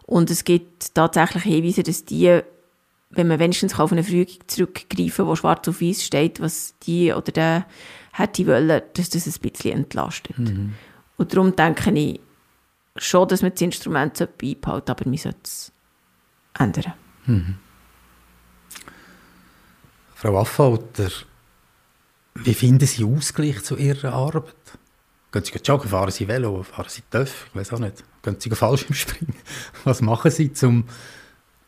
Und 0.06 0.30
es 0.30 0.44
gibt 0.44 0.94
tatsächlich 0.94 1.44
Hinweise, 1.44 1.84
dass 1.84 2.06
die, 2.06 2.42
wenn 3.10 3.28
man 3.28 3.40
wenigstens 3.40 3.80
auf 3.80 3.92
eine 3.92 4.04
Verfügung 4.04 4.36
zurückgreifen 4.48 5.26
wo 5.26 5.36
schwarz 5.36 5.68
auf 5.68 5.82
weiß 5.82 6.04
steht, 6.04 6.40
was 6.40 6.76
die 6.84 7.12
oder 7.12 7.32
der 7.32 7.66
hätte 8.14 8.46
wollen, 8.48 8.82
dass 8.94 9.10
das 9.10 9.26
ein 9.26 9.42
bisschen 9.42 9.74
entlastet. 9.74 10.38
Mhm. 10.38 10.76
Und 11.18 11.34
darum 11.34 11.56
denke 11.56 11.92
ich 11.92 12.20
schon, 12.98 13.28
dass 13.28 13.42
man 13.42 13.52
das 13.52 13.62
Instrument 13.62 14.18
beibehalten 14.38 14.92
aber 14.92 15.06
man 15.06 15.18
sollte 15.18 15.40
es 15.44 15.72
ändern. 16.58 16.94
Mhm. 17.26 17.56
Frau 20.14 20.38
Affolter, 20.40 21.10
wie 22.36 22.54
finden 22.54 22.86
Sie 22.86 23.04
Ausgleich 23.04 23.64
zu 23.64 23.78
Ihrer 23.78 24.14
Arbeit? 24.14 24.54
Gehen 25.32 25.44
Sie 25.44 25.54
joggen, 25.64 25.90
fahren 25.90 26.12
Sie 26.12 26.28
Velo, 26.28 26.64
fahren 26.64 26.90
Sie 26.90 27.02
Töff, 27.10 27.48
ich 27.50 27.56
weiß 27.56 27.74
auch 27.74 27.80
nicht. 27.80 28.04
Gehen 28.24 28.38
Sie 28.40 28.50
Fallschirmspringen? 28.50 29.36
Was 29.84 30.02
machen 30.02 30.32
Sie, 30.32 30.52
um 30.64 30.86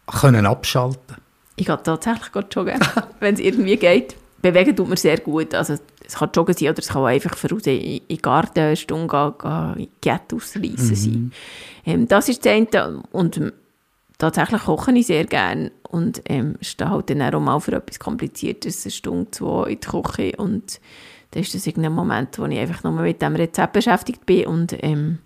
können 0.05 0.45
abschalten? 0.45 1.17
Ich 1.55 1.65
gehe 1.65 1.83
tatsächlich 1.83 2.31
joggen, 2.53 2.79
wenn 3.19 3.33
es 3.33 3.39
irgendwie 3.39 3.77
geht. 3.77 4.15
Bewegen 4.41 4.75
tut 4.75 4.87
mir 4.87 4.97
sehr 4.97 5.17
gut. 5.17 5.53
Also, 5.55 5.77
es 6.05 6.15
kann 6.15 6.29
joggen 6.33 6.55
sein 6.55 6.69
oder 6.69 6.79
es 6.79 6.87
kann 6.87 7.01
auch 7.01 7.07
einfach 7.07 7.35
voraus 7.35 7.65
in 7.65 8.01
den 8.07 8.21
Garten 8.21 8.59
eine 8.59 8.75
Stunde 8.75 9.33
gehen, 9.41 9.89
gehen 9.99 10.19
ausreissen 10.31 10.89
mhm. 10.89 10.95
sein. 10.95 11.31
Ähm, 11.85 12.07
das 12.07 12.29
ist 12.29 12.45
das 12.45 12.53
eine. 12.53 13.03
Und 13.11 13.53
tatsächlich 14.17 14.63
koche 14.63 14.91
ich 14.91 15.07
sehr 15.07 15.25
gerne 15.25 15.71
und 15.89 16.21
ähm, 16.25 16.57
stehe 16.61 16.89
halt 16.89 17.09
dann 17.09 17.21
auch 17.21 17.39
mal 17.39 17.59
für 17.59 17.73
etwas 17.73 17.99
Kompliziertes 17.99 18.85
eine 18.85 18.91
Stunde, 18.91 19.31
zwei 19.31 19.69
in 19.69 19.79
der 19.79 20.01
Küche 20.01 20.37
und 20.37 20.79
dann 21.31 21.43
ist 21.43 21.53
das 21.53 21.67
irgendein 21.67 21.93
Moment, 21.93 22.39
wo 22.39 22.45
ich 22.45 22.57
einfach 22.57 22.83
nur 22.83 22.93
mit 22.93 23.21
dem 23.21 23.35
Rezept 23.35 23.73
beschäftigt 23.73 24.25
bin 24.25 24.47
und 24.47 24.75
ähm, 24.81 25.19